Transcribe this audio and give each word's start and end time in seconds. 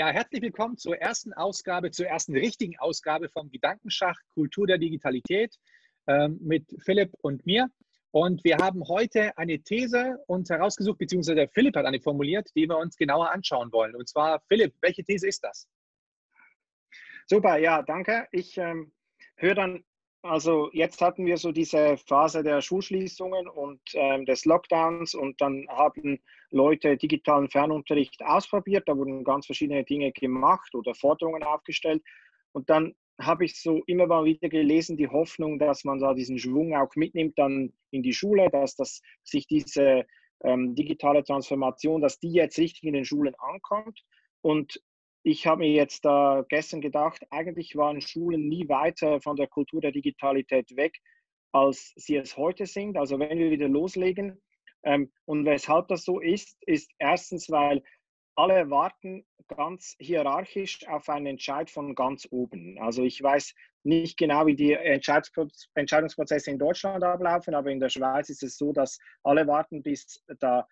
Ja, 0.00 0.08
herzlich 0.08 0.40
willkommen 0.40 0.78
zur 0.78 0.96
ersten 0.96 1.34
Ausgabe, 1.34 1.90
zur 1.90 2.06
ersten 2.06 2.34
richtigen 2.34 2.78
Ausgabe 2.78 3.28
vom 3.28 3.50
Gedankenschach 3.50 4.16
Kultur 4.32 4.66
der 4.66 4.78
Digitalität 4.78 5.54
ähm, 6.06 6.38
mit 6.40 6.64
Philipp 6.82 7.12
und 7.20 7.44
mir. 7.44 7.68
Und 8.10 8.42
wir 8.42 8.56
haben 8.56 8.82
heute 8.88 9.36
eine 9.36 9.60
These 9.60 10.16
uns 10.26 10.48
herausgesucht, 10.48 10.96
beziehungsweise 10.96 11.46
Philipp 11.52 11.76
hat 11.76 11.84
eine 11.84 12.00
formuliert, 12.00 12.48
die 12.56 12.66
wir 12.66 12.78
uns 12.78 12.96
genauer 12.96 13.30
anschauen 13.30 13.70
wollen. 13.72 13.94
Und 13.94 14.08
zwar, 14.08 14.40
Philipp, 14.48 14.74
welche 14.80 15.04
These 15.04 15.28
ist 15.28 15.44
das? 15.44 15.68
Super, 17.26 17.58
ja, 17.58 17.82
danke. 17.82 18.26
Ich 18.32 18.56
ähm, 18.56 18.94
höre 19.36 19.54
dann 19.54 19.84
also 20.22 20.70
jetzt 20.72 21.00
hatten 21.00 21.24
wir 21.24 21.36
so 21.36 21.52
diese 21.52 21.96
Phase 21.96 22.42
der 22.42 22.60
Schulschließungen 22.60 23.48
und 23.48 23.80
ähm, 23.94 24.26
des 24.26 24.44
Lockdowns 24.44 25.14
und 25.14 25.40
dann 25.40 25.66
haben 25.68 26.20
Leute 26.50 26.96
digitalen 26.96 27.48
Fernunterricht 27.48 28.22
ausprobiert. 28.22 28.88
Da 28.88 28.96
wurden 28.96 29.24
ganz 29.24 29.46
verschiedene 29.46 29.84
Dinge 29.84 30.12
gemacht 30.12 30.74
oder 30.74 30.94
Forderungen 30.94 31.42
aufgestellt. 31.42 32.02
Und 32.52 32.68
dann 32.68 32.94
habe 33.20 33.44
ich 33.44 33.60
so 33.60 33.82
immer 33.86 34.06
mal 34.06 34.24
wieder 34.24 34.48
gelesen, 34.48 34.96
die 34.96 35.08
Hoffnung, 35.08 35.58
dass 35.58 35.84
man 35.84 35.98
da 35.98 36.14
diesen 36.14 36.38
Schwung 36.38 36.74
auch 36.74 36.94
mitnimmt 36.96 37.38
dann 37.38 37.72
in 37.90 38.02
die 38.02 38.14
Schule, 38.14 38.48
dass 38.50 38.76
das, 38.76 39.02
sich 39.22 39.46
diese 39.46 40.04
ähm, 40.42 40.74
digitale 40.74 41.22
Transformation, 41.22 42.00
dass 42.00 42.18
die 42.18 42.32
jetzt 42.32 42.58
richtig 42.58 42.84
in 42.84 42.94
den 42.94 43.04
Schulen 43.04 43.34
ankommt. 43.38 44.00
Und 44.42 44.80
ich 45.22 45.46
habe 45.46 45.60
mir 45.60 45.70
jetzt 45.70 46.04
da 46.04 46.44
gestern 46.48 46.80
gedacht, 46.80 47.24
eigentlich 47.30 47.76
waren 47.76 48.00
Schulen 48.00 48.48
nie 48.48 48.68
weiter 48.68 49.20
von 49.20 49.36
der 49.36 49.48
Kultur 49.48 49.80
der 49.80 49.92
Digitalität 49.92 50.76
weg, 50.76 50.96
als 51.52 51.92
sie 51.96 52.16
es 52.16 52.36
heute 52.36 52.66
sind. 52.66 52.96
Also 52.96 53.18
wenn 53.18 53.38
wir 53.38 53.50
wieder 53.50 53.68
loslegen. 53.68 54.40
Ähm, 54.82 55.12
und 55.26 55.44
weshalb 55.44 55.88
das 55.88 56.04
so 56.04 56.20
ist, 56.20 56.56
ist 56.66 56.90
erstens, 56.98 57.50
weil 57.50 57.82
alle 58.34 58.70
warten 58.70 59.26
ganz 59.48 59.94
hierarchisch 59.98 60.86
auf 60.88 61.08
einen 61.10 61.26
Entscheid 61.26 61.70
von 61.70 61.94
ganz 61.94 62.26
oben. 62.30 62.78
Also 62.80 63.02
ich 63.02 63.22
weiß 63.22 63.54
nicht 63.82 64.16
genau, 64.16 64.46
wie 64.46 64.56
die 64.56 64.72
Entscheidungsprozesse 64.72 66.50
in 66.50 66.58
Deutschland 66.58 67.04
ablaufen, 67.04 67.54
aber 67.54 67.70
in 67.70 67.80
der 67.80 67.90
Schweiz 67.90 68.30
ist 68.30 68.42
es 68.42 68.56
so, 68.56 68.72
dass 68.72 68.98
alle 69.22 69.46
warten, 69.46 69.82
bis 69.82 70.24
da 70.38 70.66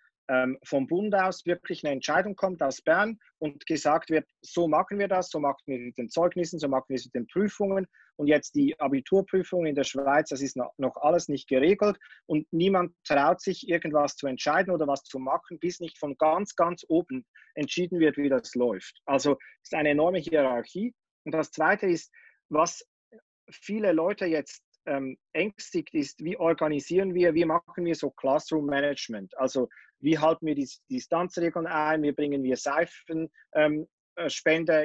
vom 0.63 0.85
Bund 0.87 1.15
aus 1.15 1.45
wirklich 1.45 1.83
eine 1.83 1.93
Entscheidung 1.93 2.35
kommt 2.35 2.61
aus 2.61 2.81
Bern 2.81 3.19
und 3.39 3.65
gesagt 3.65 4.11
wird, 4.11 4.27
so 4.41 4.67
machen 4.67 4.99
wir 4.99 5.07
das, 5.07 5.29
so 5.29 5.39
machen 5.39 5.63
wir 5.65 5.79
mit 5.79 5.97
den 5.97 6.09
Zeugnissen, 6.09 6.59
so 6.59 6.67
machen 6.67 6.85
wir 6.89 6.95
es 6.95 7.05
mit 7.05 7.15
den 7.15 7.27
Prüfungen. 7.27 7.87
Und 8.15 8.27
jetzt 8.27 8.53
die 8.53 8.79
Abiturprüfungen 8.79 9.67
in 9.67 9.75
der 9.75 9.85
Schweiz, 9.85 10.29
das 10.29 10.41
ist 10.41 10.57
noch, 10.57 10.73
noch 10.77 10.97
alles 10.97 11.29
nicht 11.29 11.47
geregelt 11.47 11.97
und 12.25 12.45
niemand 12.51 12.93
traut 13.05 13.41
sich, 13.41 13.67
irgendwas 13.69 14.17
zu 14.17 14.27
entscheiden 14.27 14.73
oder 14.73 14.87
was 14.87 15.03
zu 15.03 15.19
machen, 15.19 15.57
bis 15.57 15.79
nicht 15.79 15.97
von 15.97 16.15
ganz, 16.17 16.55
ganz 16.55 16.85
oben 16.89 17.25
entschieden 17.55 17.99
wird, 17.99 18.17
wie 18.17 18.29
das 18.29 18.53
läuft. 18.55 18.99
Also 19.05 19.37
es 19.63 19.71
ist 19.71 19.73
eine 19.73 19.89
enorme 19.89 20.19
Hierarchie. 20.19 20.93
Und 21.23 21.33
das 21.33 21.51
Zweite 21.51 21.87
ist, 21.87 22.11
was 22.49 22.85
viele 23.49 23.93
Leute 23.93 24.25
jetzt 24.25 24.63
ähm, 24.85 25.17
ängstigt, 25.33 25.93
ist, 25.93 26.23
wie 26.23 26.37
organisieren 26.37 27.13
wir, 27.13 27.33
wie 27.33 27.45
machen 27.45 27.85
wir 27.85 27.95
so 27.95 28.11
Classroom 28.11 28.65
Management? 28.65 29.37
Also 29.37 29.69
wie 29.99 30.17
halten 30.17 30.45
wir 30.45 30.55
die 30.55 30.69
Distanzregeln 30.89 31.67
ein, 31.67 32.03
wie 32.03 32.11
bringen 32.11 32.43
wir 32.43 32.57
Seifenspende 32.57 33.31
ähm, 33.55 33.87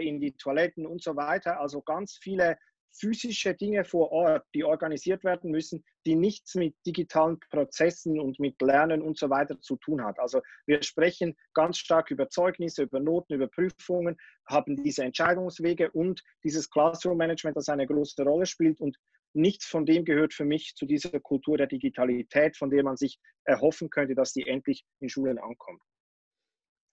in 0.01 0.21
die 0.21 0.33
Toiletten 0.33 0.87
und 0.87 1.03
so 1.03 1.17
weiter. 1.17 1.61
Also 1.61 1.83
ganz 1.83 2.19
viele 2.21 2.56
physische 2.95 3.55
Dinge 3.55 3.84
vor 3.84 4.12
Ort, 4.12 4.47
die 4.55 4.65
organisiert 4.65 5.25
werden 5.25 5.51
müssen, 5.51 5.84
die 6.06 6.15
nichts 6.15 6.55
mit 6.55 6.75
digitalen 6.87 7.39
Prozessen 7.51 8.21
und 8.21 8.39
mit 8.39 8.61
Lernen 8.62 9.03
und 9.03 9.19
so 9.19 9.31
weiter 9.31 9.61
zu 9.61 9.77
tun 9.77 10.05
hat. 10.05 10.19
Also 10.19 10.41
wir 10.66 10.83
sprechen 10.83 11.37
ganz 11.55 11.78
stark 11.78 12.11
über 12.11 12.28
Zeugnisse, 12.28 12.84
über 12.84 13.00
Noten, 13.00 13.34
über 13.34 13.49
Prüfungen, 13.49 14.17
haben 14.47 14.83
diese 14.83 15.03
Entscheidungswege 15.03 15.91
und 15.91 16.22
dieses 16.44 16.71
Classroom 16.71 17.19
Management, 17.19 17.56
das 17.56 17.69
eine 17.69 17.87
große 17.87 18.22
Rolle 18.22 18.47
spielt. 18.47 18.81
Und 18.81 18.97
nichts 19.34 19.67
von 19.67 19.87
dem 19.87 20.05
gehört 20.05 20.33
für 20.33 20.45
mich 20.45 20.75
zu 20.77 20.87
dieser 20.87 21.21
Kultur 21.21 21.59
der 21.59 21.67
Digitalität, 21.67 22.56
von 22.56 22.71
der 22.71 22.83
man 22.83 22.97
sich 22.97 23.19
erhoffen 23.45 23.91
könnte, 23.91 24.15
dass 24.15 24.33
sie 24.33 24.47
endlich 24.47 24.84
in 25.00 25.09
Schulen 25.09 25.39
ankommt. 25.39 25.83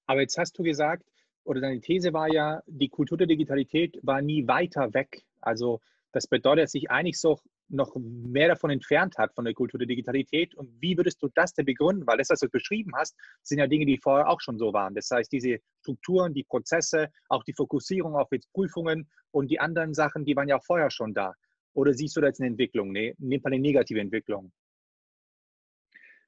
Aber 0.07 0.21
jetzt 0.21 0.37
hast 0.37 0.57
du 0.57 0.63
gesagt, 0.63 1.05
oder 1.43 1.61
deine 1.61 1.81
These 1.81 2.13
war 2.13 2.31
ja, 2.31 2.61
die 2.67 2.89
Kultur 2.89 3.17
der 3.17 3.27
Digitalität 3.27 3.97
war 4.03 4.21
nie 4.21 4.47
weiter 4.47 4.93
weg. 4.93 5.23
Also 5.39 5.79
das 6.11 6.27
bedeutet, 6.27 6.65
dass 6.65 6.71
sich 6.71 6.91
eigentlich 6.91 7.19
so 7.19 7.39
noch 7.69 7.95
mehr 7.95 8.49
davon 8.49 8.69
entfernt 8.69 9.17
hat, 9.17 9.33
von 9.33 9.45
der 9.45 9.53
Kultur 9.53 9.77
der 9.77 9.87
Digitalität. 9.87 10.53
Und 10.55 10.69
wie 10.81 10.97
würdest 10.97 11.23
du 11.23 11.29
das 11.33 11.53
denn 11.53 11.65
begründen? 11.65 12.05
Weil 12.05 12.17
das, 12.17 12.29
was 12.29 12.41
du 12.41 12.49
beschrieben 12.49 12.91
hast, 12.95 13.15
sind 13.43 13.59
ja 13.59 13.67
Dinge, 13.67 13.85
die 13.85 13.97
vorher 13.97 14.29
auch 14.29 14.41
schon 14.41 14.57
so 14.57 14.73
waren. 14.73 14.93
Das 14.93 15.09
heißt, 15.09 15.31
diese 15.31 15.59
Strukturen, 15.79 16.33
die 16.33 16.43
Prozesse, 16.43 17.09
auch 17.29 17.43
die 17.43 17.53
Fokussierung 17.53 18.15
auf 18.15 18.27
jetzt 18.31 18.51
Prüfungen 18.51 19.09
und 19.31 19.49
die 19.49 19.59
anderen 19.59 19.93
Sachen, 19.93 20.25
die 20.25 20.35
waren 20.35 20.49
ja 20.49 20.57
auch 20.57 20.65
vorher 20.65 20.91
schon 20.91 21.13
da. 21.13 21.33
Oder 21.73 21.93
siehst 21.93 22.15
du 22.15 22.21
da 22.21 22.27
jetzt 22.27 22.39
eine 22.39 22.49
Entwicklung, 22.49 22.91
ne, 22.91 23.15
in 23.19 23.29
dem 23.29 23.45
eine 23.45 23.59
negative 23.59 23.99
Entwicklung? 23.99 24.51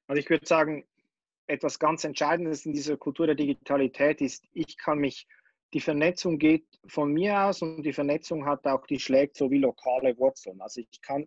Also 0.06 0.20
ich 0.20 0.28
würde 0.28 0.46
sagen, 0.46 0.84
etwas 1.46 1.78
ganz 1.78 2.04
Entscheidendes 2.04 2.66
in 2.66 2.72
dieser 2.72 2.96
Kultur 2.96 3.26
der 3.26 3.34
Digitalität 3.34 4.20
ist, 4.20 4.44
ich 4.52 4.76
kann 4.78 4.98
mich, 4.98 5.26
die 5.72 5.80
Vernetzung 5.80 6.38
geht 6.38 6.66
von 6.86 7.12
mir 7.12 7.44
aus 7.44 7.62
und 7.62 7.82
die 7.82 7.92
Vernetzung 7.92 8.46
hat 8.46 8.66
auch, 8.66 8.86
die 8.86 9.00
schlägt 9.00 9.36
so 9.36 9.50
wie 9.50 9.58
lokale 9.58 10.16
Wurzeln. 10.18 10.60
Also 10.60 10.80
ich 10.80 11.02
kann 11.02 11.26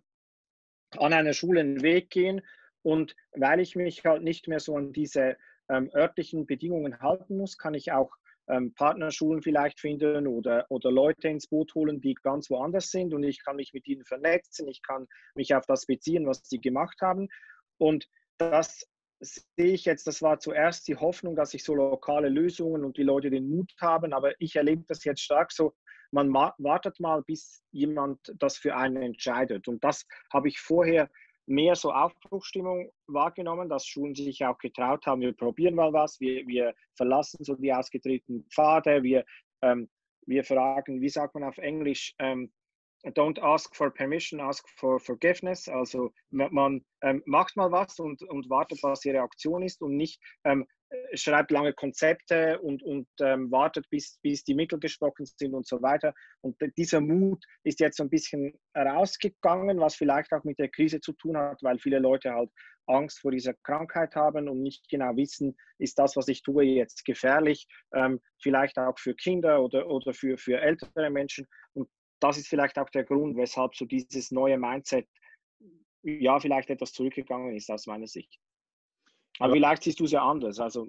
an 0.96 1.12
einer 1.12 1.34
Schule 1.34 1.60
einen 1.60 1.82
Weg 1.82 2.10
gehen 2.10 2.40
und 2.82 3.14
weil 3.32 3.60
ich 3.60 3.76
mich 3.76 4.04
halt 4.04 4.22
nicht 4.22 4.48
mehr 4.48 4.60
so 4.60 4.76
an 4.76 4.92
diese 4.92 5.36
ähm, 5.68 5.90
örtlichen 5.94 6.46
Bedingungen 6.46 7.00
halten 7.00 7.36
muss, 7.36 7.58
kann 7.58 7.74
ich 7.74 7.92
auch 7.92 8.16
ähm, 8.48 8.72
Partnerschulen 8.74 9.42
vielleicht 9.42 9.80
finden 9.80 10.26
oder, 10.26 10.66
oder 10.68 10.90
Leute 10.90 11.28
ins 11.28 11.46
Boot 11.46 11.74
holen, 11.74 12.00
die 12.00 12.14
ganz 12.14 12.50
woanders 12.50 12.90
sind 12.90 13.14
und 13.14 13.22
ich 13.22 13.44
kann 13.44 13.56
mich 13.56 13.72
mit 13.72 13.86
ihnen 13.86 14.04
vernetzen, 14.04 14.68
ich 14.68 14.82
kann 14.82 15.06
mich 15.34 15.54
auf 15.54 15.66
das 15.66 15.86
beziehen, 15.86 16.26
was 16.26 16.42
sie 16.44 16.60
gemacht 16.60 17.00
haben. 17.00 17.28
Und 17.78 18.06
das 18.38 18.86
sehe 19.20 19.72
ich 19.72 19.84
jetzt, 19.84 20.06
das 20.06 20.22
war 20.22 20.38
zuerst 20.38 20.86
die 20.88 20.96
Hoffnung, 20.96 21.34
dass 21.36 21.54
ich 21.54 21.64
so 21.64 21.74
lokale 21.74 22.28
Lösungen 22.28 22.84
und 22.84 22.96
die 22.96 23.02
Leute 23.02 23.30
den 23.30 23.48
Mut 23.48 23.72
haben, 23.80 24.12
aber 24.12 24.32
ich 24.40 24.56
erlebe 24.56 24.84
das 24.86 25.04
jetzt 25.04 25.20
stark 25.20 25.52
so, 25.52 25.74
man 26.10 26.32
wartet 26.32 27.00
mal, 27.00 27.22
bis 27.22 27.62
jemand 27.70 28.18
das 28.38 28.56
für 28.56 28.74
einen 28.76 29.02
entscheidet. 29.02 29.68
Und 29.68 29.84
das 29.84 30.06
habe 30.32 30.48
ich 30.48 30.58
vorher 30.58 31.10
mehr 31.48 31.74
so 31.74 31.92
Aufbruchstimmung 31.92 32.92
wahrgenommen, 33.06 33.68
dass 33.68 33.86
Schulen 33.86 34.14
sich 34.14 34.44
auch 34.44 34.58
getraut 34.58 35.06
haben, 35.06 35.22
wir 35.22 35.32
probieren 35.32 35.74
mal 35.74 35.92
was, 35.92 36.20
wir, 36.20 36.46
wir 36.46 36.74
verlassen 36.94 37.42
so 37.42 37.54
die 37.54 37.72
ausgetretenen 37.72 38.44
Pfade, 38.52 39.02
wir, 39.02 39.24
ähm, 39.62 39.88
wir 40.26 40.44
fragen, 40.44 41.00
wie 41.00 41.08
sagt 41.08 41.34
man 41.34 41.44
auf 41.44 41.58
Englisch, 41.58 42.14
ähm, 42.18 42.52
don't 43.04 43.40
ask 43.40 43.74
for 43.74 43.90
permission, 43.90 44.40
ask 44.40 44.68
for 44.76 44.98
forgiveness. 44.98 45.68
Also 45.68 46.12
man 46.30 46.84
ähm, 47.02 47.22
macht 47.26 47.56
mal 47.56 47.70
was 47.70 47.98
und, 47.98 48.22
und 48.24 48.50
wartet, 48.50 48.82
was 48.82 49.00
die 49.00 49.10
Reaktion 49.10 49.62
ist 49.62 49.80
und 49.82 49.96
nicht 49.96 50.20
ähm, 50.44 50.66
schreibt 51.14 51.50
lange 51.50 51.72
Konzepte 51.72 52.58
und, 52.60 52.82
und 52.82 53.08
ähm, 53.20 53.50
wartet, 53.50 53.88
bis, 53.90 54.18
bis 54.22 54.42
die 54.44 54.54
Mittel 54.54 54.78
gesprochen 54.78 55.26
sind 55.26 55.54
und 55.54 55.66
so 55.66 55.82
weiter. 55.82 56.14
Und 56.40 56.56
dieser 56.76 57.00
Mut 57.00 57.44
ist 57.64 57.80
jetzt 57.80 57.98
so 57.98 58.04
ein 58.04 58.10
bisschen 58.10 58.52
rausgegangen, 58.76 59.80
was 59.80 59.96
vielleicht 59.96 60.32
auch 60.32 60.44
mit 60.44 60.58
der 60.58 60.68
Krise 60.68 61.00
zu 61.00 61.12
tun 61.12 61.36
hat, 61.36 61.62
weil 61.62 61.78
viele 61.78 61.98
Leute 61.98 62.32
halt 62.32 62.50
Angst 62.86 63.20
vor 63.20 63.30
dieser 63.30 63.54
Krankheit 63.64 64.14
haben 64.14 64.48
und 64.48 64.62
nicht 64.62 64.88
genau 64.88 65.14
wissen, 65.16 65.56
ist 65.78 65.98
das, 65.98 66.16
was 66.16 66.28
ich 66.28 66.42
tue, 66.42 66.64
jetzt 66.64 67.04
gefährlich, 67.04 67.66
ähm, 67.94 68.20
vielleicht 68.42 68.78
auch 68.78 68.98
für 68.98 69.14
Kinder 69.14 69.62
oder, 69.62 69.86
oder 69.88 70.14
für, 70.14 70.38
für 70.38 70.60
ältere 70.60 71.10
Menschen. 71.10 71.46
Und 71.74 71.88
das 72.20 72.38
ist 72.38 72.48
vielleicht 72.48 72.78
auch 72.78 72.88
der 72.90 73.04
Grund, 73.04 73.36
weshalb 73.36 73.74
so 73.76 73.84
dieses 73.84 74.30
neue 74.30 74.58
Mindset 74.58 75.06
ja 76.02 76.38
vielleicht 76.40 76.70
etwas 76.70 76.92
zurückgegangen 76.92 77.54
ist 77.54 77.70
aus 77.70 77.86
meiner 77.86 78.06
Sicht. 78.06 78.38
Aber 79.38 79.52
vielleicht 79.52 79.82
siehst 79.82 80.00
du 80.00 80.04
es 80.04 80.12
ja 80.12 80.22
anders. 80.22 80.58
Also, 80.58 80.88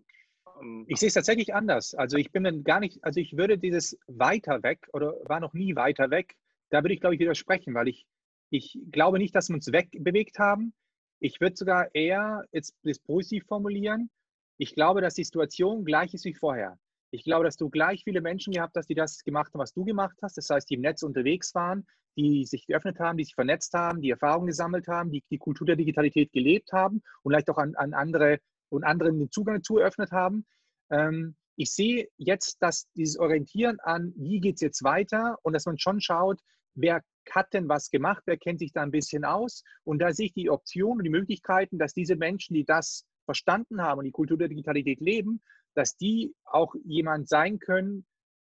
ähm, 0.62 0.86
ich 0.88 1.00
sehe 1.00 1.08
es 1.08 1.14
tatsächlich 1.14 1.54
anders. 1.54 1.94
Also 1.96 2.18
ich 2.18 2.32
bin 2.32 2.44
dann 2.44 2.64
gar 2.64 2.80
nicht, 2.80 3.04
also 3.04 3.20
ich 3.20 3.38
würde 3.38 3.58
dieses 3.58 3.98
weiter 4.08 4.64
weg 4.64 4.88
oder 4.94 5.16
war 5.26 5.40
noch 5.40 5.54
nie 5.54 5.76
weiter 5.76 6.10
weg, 6.10 6.36
da 6.70 6.84
würde 6.84 6.94
ich 6.94 7.02
glaube 7.02 7.16
ich 7.16 7.22
widersprechen, 7.22 7.74
weil 7.74 7.88
ich, 7.88 8.06
ich 8.50 8.78
glaube 8.92 9.18
nicht, 9.18 9.36
dass 9.36 9.50
wir 9.50 9.56
uns 9.56 9.72
wegbewegt 9.72 10.40
haben. 10.40 10.74
Ich 11.20 11.42
würde 11.42 11.56
sogar 11.56 11.94
eher 11.94 12.46
jetzt 12.52 12.76
das 12.84 13.00
positiv 13.00 13.46
formulieren. 13.46 14.10
Ich 14.58 14.76
glaube, 14.76 15.02
dass 15.02 15.16
die 15.16 15.24
Situation 15.24 15.86
gleich 15.86 16.14
ist 16.14 16.26
wie 16.26 16.34
vorher. 16.34 16.78
Ich 17.12 17.24
glaube, 17.24 17.46
dass 17.46 17.58
du 17.58 17.70
gleich 17.70 18.04
viele 18.04 18.22
Menschen 18.22 18.54
gehabt 18.54 18.76
hast, 18.78 18.88
die 18.88 18.96
das 18.96 19.24
gemacht 19.24 19.54
haben, 19.54 19.60
was 19.60 19.74
du 19.74 19.84
gemacht 19.84 20.18
hast. 20.22 20.38
Das 20.38 20.50
heißt, 20.50 20.70
die 20.70 20.76
im 20.76 20.82
Netz 20.82 21.02
unterwegs 21.04 21.56
waren, 21.56 21.88
die 22.16 22.46
sich 22.46 22.68
geöffnet 22.68 23.00
haben, 23.00 23.18
die 23.18 23.24
sich 23.24 23.36
vernetzt 23.36 23.74
haben, 23.74 24.02
die 24.02 24.12
Erfahrungen 24.12 24.48
gesammelt 24.48 24.88
haben, 24.88 25.12
die 25.12 25.24
die 25.32 25.38
Kultur 25.38 25.66
der 25.66 25.76
Digitalität 25.76 26.32
gelebt 26.32 26.72
haben 26.72 27.02
und 27.24 27.32
vielleicht 27.32 27.50
auch 27.50 27.58
an, 27.58 27.76
an 27.76 27.94
andere 27.94 28.40
und 28.70 28.84
anderen 28.84 29.20
den 29.20 29.32
Zugang 29.32 29.56
dazu 29.56 29.78
eröffnet 29.78 30.12
haben. 30.12 30.46
Ähm, 30.92 31.36
ich 31.56 31.72
sehe 31.72 32.08
jetzt, 32.18 32.62
dass 32.62 32.88
dieses 32.96 33.18
Orientieren 33.18 33.80
an, 33.82 34.14
wie 34.16 34.40
geht 34.40 34.56
es 34.56 34.62
jetzt 34.62 34.84
weiter 34.84 35.38
und 35.44 35.54
dass 35.54 35.66
man 35.66 35.78
schon 35.78 36.00
schaut, 36.00 36.40
wer 36.76 37.02
hat 37.30 37.54
denn 37.54 37.68
was 37.68 37.90
gemacht, 37.90 38.24
wer 38.26 38.38
kennt 38.38 38.60
sich 38.60 38.72
da 38.72 38.82
ein 38.82 38.92
bisschen 38.92 39.26
aus. 39.26 39.64
Und 39.84 40.00
da 40.00 40.14
sehe 40.14 40.28
ich 40.28 40.34
die 40.34 40.50
Option 40.50 40.98
und 40.98 41.04
die 41.04 41.10
Möglichkeiten, 41.10 41.78
dass 41.78 41.94
diese 41.94 42.16
Menschen, 42.16 42.54
die 42.54 42.66
das 42.66 43.06
verstanden 43.26 43.82
haben 43.82 44.00
und 44.00 44.06
die 44.06 44.12
Kultur 44.12 44.38
der 44.38 44.48
Digitalität 44.48 45.00
leben, 45.02 45.42
dass 45.76 45.96
die 45.98 46.34
auch 46.46 46.76
jemand 46.84 47.30
sein 47.30 47.60
können, 47.60 48.06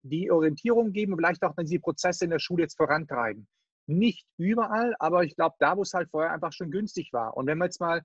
die 0.02 0.30
Orientierung 0.30 0.92
geben 0.92 1.12
und 1.12 1.18
vielleicht 1.18 1.42
auch 1.42 1.54
dann 1.54 1.66
die 1.66 1.78
Prozesse 1.78 2.24
in 2.24 2.30
der 2.30 2.38
Schule 2.38 2.62
jetzt 2.62 2.76
vorantreiben. 2.76 3.46
Nicht 3.86 4.26
überall, 4.38 4.94
aber 4.98 5.24
ich 5.24 5.34
glaube, 5.36 5.56
da, 5.58 5.76
wo 5.76 5.82
es 5.82 5.94
halt 5.94 6.10
vorher 6.10 6.32
einfach 6.32 6.52
schon 6.52 6.70
günstig 6.70 7.12
war. 7.12 7.36
Und 7.36 7.46
wenn 7.46 7.58
wir 7.58 7.66
jetzt 7.66 7.80
mal 7.80 8.02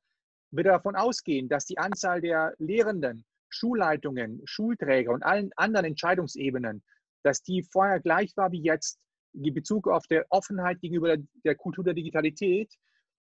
wieder 0.51 0.71
davon 0.71 0.95
ausgehen, 0.95 1.49
dass 1.49 1.65
die 1.65 1.77
Anzahl 1.77 2.21
der 2.21 2.53
Lehrenden, 2.57 3.25
Schulleitungen, 3.49 4.41
Schulträger 4.45 5.11
und 5.11 5.23
allen 5.23 5.51
anderen 5.55 5.85
Entscheidungsebenen, 5.85 6.83
dass 7.23 7.43
die 7.43 7.63
vorher 7.63 7.99
gleich 7.99 8.35
war 8.37 8.51
wie 8.51 8.61
jetzt, 8.61 8.99
in 9.33 9.53
Bezug 9.53 9.87
auf 9.87 10.07
der 10.07 10.25
Offenheit 10.29 10.81
gegenüber 10.81 11.15
der 11.43 11.55
Kultur 11.55 11.83
der 11.83 11.93
Digitalität, 11.93 12.73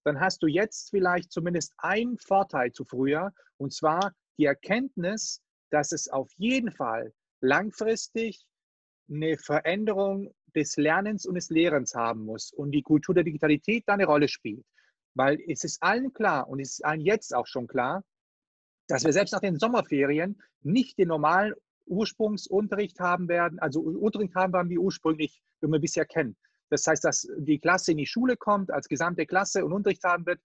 dann 0.05 0.21
hast 0.21 0.41
du 0.43 0.47
jetzt 0.47 0.91
vielleicht 0.91 1.33
zumindest 1.33 1.75
einen 1.79 2.17
Vorteil 2.19 2.71
zu 2.73 2.85
früher, 2.85 3.33
und 3.57 3.73
zwar 3.73 4.13
die 4.39 4.45
Erkenntnis, 4.45 5.41
dass 5.71 5.93
es 5.93 6.09
auf 6.09 6.31
jeden 6.37 6.73
Fall 6.73 7.13
langfristig 7.41 8.47
eine 9.09 9.37
Veränderung 9.39 10.35
des 10.55 10.77
Lernens 10.77 11.27
und 11.27 11.35
des 11.35 11.51
Lehrens 11.51 11.95
haben 11.95 12.25
muss 12.25 12.53
und 12.53 12.73
die 12.73 12.83
Kultur 12.83 13.15
der 13.15 13.25
Digitalität 13.25 13.85
da 13.87 13.95
eine 13.95 14.07
Rolle 14.07 14.29
spielt. 14.29 14.65
Weil 15.15 15.39
es 15.47 15.65
ist 15.65 15.83
allen 15.83 16.13
klar 16.13 16.49
und 16.49 16.61
es 16.61 16.73
ist 16.73 16.85
allen 16.85 17.01
jetzt 17.01 17.35
auch 17.35 17.47
schon 17.47 17.67
klar, 17.67 18.05
dass 18.89 19.05
wir 19.05 19.13
selbst 19.13 19.33
nach 19.33 19.41
den 19.41 19.59
Sommerferien 19.59 20.41
nicht 20.63 20.99
den 20.99 21.09
normalen 21.09 21.55
Ursprungsunterricht 21.87 22.99
haben 23.01 23.29
werden, 23.29 23.59
also 23.59 23.81
Unterricht 23.81 24.35
haben 24.35 24.53
werden, 24.53 24.71
wie 24.71 24.79
ursprünglich, 24.79 25.43
wie 25.61 25.69
wir 25.69 25.79
bisher 25.79 26.05
kennen. 26.05 26.37
Das 26.71 26.87
heißt, 26.87 27.05
dass 27.05 27.29
die 27.39 27.59
Klasse 27.59 27.93
in 27.93 27.99
die 27.99 28.07
Schule 28.07 28.37
kommt, 28.37 28.71
als 28.71 28.89
gesamte 28.89 29.25
Klasse 29.27 29.65
und 29.65 29.73
Unterricht 29.73 30.03
haben 30.05 30.27
wird. 30.27 30.41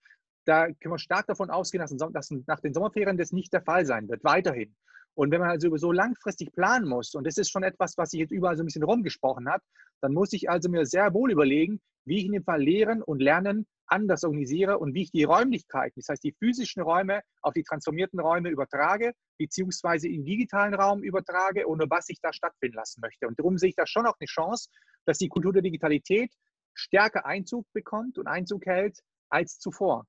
Da 0.46 0.66
können 0.68 0.94
wir 0.94 1.00
stark 1.00 1.28
davon 1.28 1.50
ausgehen, 1.50 1.84
dass 2.14 2.32
nach 2.48 2.60
den 2.60 2.74
Sommerferien 2.74 3.18
das 3.18 3.32
nicht 3.32 3.54
der 3.54 3.64
Fall 3.64 3.86
sein 3.86 4.08
wird, 4.08 4.24
weiterhin. 4.24 4.76
Und 5.16 5.32
wenn 5.32 5.42
man 5.42 5.50
also 5.50 5.76
so 5.78 5.92
langfristig 5.92 6.54
planen 6.54 6.88
muss, 6.88 7.14
und 7.16 7.26
das 7.26 7.38
ist 7.38 7.52
schon 7.52 7.64
etwas, 7.64 7.98
was 7.98 8.12
sich 8.12 8.20
jetzt 8.22 8.32
überall 8.32 8.56
so 8.56 8.64
ein 8.64 8.66
bisschen 8.66 8.84
rumgesprochen 8.84 9.50
hat, 9.50 9.62
dann 10.02 10.14
muss 10.14 10.34
ich 10.34 10.50
also 10.50 10.70
mir 10.70 10.86
sehr 10.86 11.14
wohl 11.14 11.32
überlegen, 11.32 11.82
wie 12.06 12.20
ich 12.20 12.26
in 12.26 12.32
dem 12.32 12.44
Fall 12.44 12.62
Lehren 12.62 13.04
und 13.04 13.22
Lernen 13.22 13.68
anders 13.88 14.24
organisiere 14.24 14.80
und 14.80 14.94
wie 14.94 15.04
ich 15.04 15.12
die 15.12 15.26
Räumlichkeiten, 15.26 16.00
das 16.00 16.08
heißt 16.08 16.24
die 16.24 16.34
physischen 16.40 16.82
Räume 16.82 17.22
auf 17.42 17.54
die 17.54 17.64
transformierten 17.64 18.20
Räume 18.20 18.50
übertrage, 18.50 19.12
beziehungsweise 19.38 20.08
in 20.08 20.24
digitalen 20.24 20.74
Raum 20.74 21.04
übertrage 21.04 21.68
und 21.68 21.84
was 21.90 22.08
ich 22.08 22.20
da 22.22 22.32
stattfinden 22.32 22.78
lassen 22.78 23.02
möchte. 23.02 23.28
Und 23.28 23.38
darum 23.38 23.58
sehe 23.58 23.70
ich 23.70 23.76
da 23.76 23.86
schon 23.86 24.06
auch 24.06 24.16
eine 24.20 24.28
Chance, 24.28 24.70
dass 25.06 25.18
die 25.18 25.28
Kultur 25.28 25.52
der 25.52 25.62
Digitalität 25.62 26.32
stärker 26.74 27.26
Einzug 27.26 27.68
bekommt 27.74 28.18
und 28.18 28.28
Einzug 28.28 28.66
hält 28.66 29.00
als 29.30 29.60
zuvor. 29.60 30.06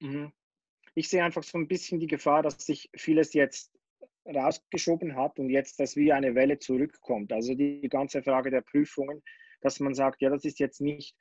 Mhm. 0.00 0.32
Ich 0.94 1.08
sehe 1.08 1.24
einfach 1.24 1.42
so 1.42 1.58
ein 1.58 1.68
bisschen 1.68 2.00
die 2.00 2.06
Gefahr, 2.06 2.42
dass 2.42 2.58
sich 2.58 2.90
vieles 2.94 3.32
jetzt 3.32 3.72
rausgeschoben 4.26 5.16
hat 5.16 5.38
und 5.38 5.50
jetzt 5.50 5.80
das 5.80 5.96
wie 5.96 6.12
eine 6.12 6.34
Welle 6.34 6.58
zurückkommt. 6.58 7.32
Also 7.32 7.54
die 7.54 7.88
ganze 7.88 8.22
Frage 8.22 8.50
der 8.50 8.60
Prüfungen, 8.60 9.22
dass 9.62 9.80
man 9.80 9.94
sagt, 9.94 10.20
ja, 10.20 10.30
das 10.30 10.44
ist 10.44 10.60
jetzt 10.60 10.80
nicht 10.80 11.16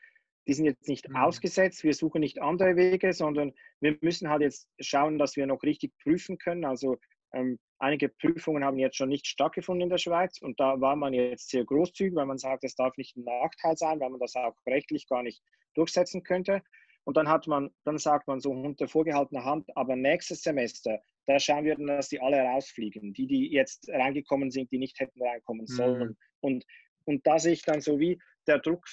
die 0.47 0.53
sind 0.53 0.65
jetzt 0.65 0.88
nicht 0.88 1.09
mhm. 1.09 1.15
ausgesetzt, 1.18 1.83
wir 1.83 1.94
suchen 1.94 2.21
nicht 2.21 2.41
andere 2.41 2.75
Wege, 2.75 3.13
sondern 3.13 3.53
wir 3.79 3.97
müssen 4.01 4.29
halt 4.29 4.41
jetzt 4.41 4.68
schauen, 4.79 5.18
dass 5.18 5.35
wir 5.35 5.45
noch 5.45 5.63
richtig 5.63 5.94
prüfen 6.00 6.38
können. 6.38 6.65
Also 6.65 6.97
ähm, 7.33 7.59
einige 7.79 8.09
Prüfungen 8.09 8.63
haben 8.63 8.79
jetzt 8.79 8.97
schon 8.97 9.09
nicht 9.09 9.27
stattgefunden 9.27 9.83
in 9.83 9.89
der 9.89 9.97
Schweiz 9.97 10.41
und 10.41 10.59
da 10.59 10.81
war 10.81 10.95
man 10.95 11.13
jetzt 11.13 11.50
sehr 11.50 11.63
großzügig, 11.63 12.15
weil 12.15 12.25
man 12.25 12.38
sagt, 12.38 12.63
es 12.63 12.75
darf 12.75 12.97
nicht 12.97 13.15
ein 13.15 13.23
Nachteil 13.23 13.77
sein, 13.77 14.00
weil 14.00 14.09
man 14.09 14.19
das 14.19 14.35
auch 14.35 14.56
rechtlich 14.65 15.07
gar 15.07 15.23
nicht 15.23 15.41
durchsetzen 15.75 16.23
könnte. 16.23 16.62
Und 17.03 17.18
dann 17.18 17.27
hat 17.27 17.48
man, 17.48 17.71
dann 17.83 17.98
sagt 17.98 18.27
man 18.27 18.39
so 18.39 18.51
unter 18.51 18.88
vorgehaltener 18.88 19.44
Hand, 19.44 19.69
aber 19.75 19.95
nächstes 19.95 20.44
Semester, 20.44 21.01
da 21.25 21.39
schauen 21.39 21.65
wir 21.65 21.75
dann, 21.75 21.88
dass 21.88 22.09
die 22.09 22.21
alle 22.21 22.42
rausfliegen, 22.42 23.13
die, 23.13 23.27
die 23.27 23.51
jetzt 23.51 23.89
reingekommen 23.89 24.51
sind, 24.51 24.71
die 24.71 24.77
nicht 24.77 25.00
hätten 25.00 25.21
reinkommen 25.21 25.68
sollen. 25.68 26.09
Mhm. 26.09 26.18
Und, 26.42 26.65
und 27.06 27.25
da 27.25 27.39
sehe 27.39 27.53
ich 27.53 27.63
dann 27.63 27.81
so 27.81 28.00
wie 28.00 28.19
der 28.48 28.59
Druck 28.59 28.88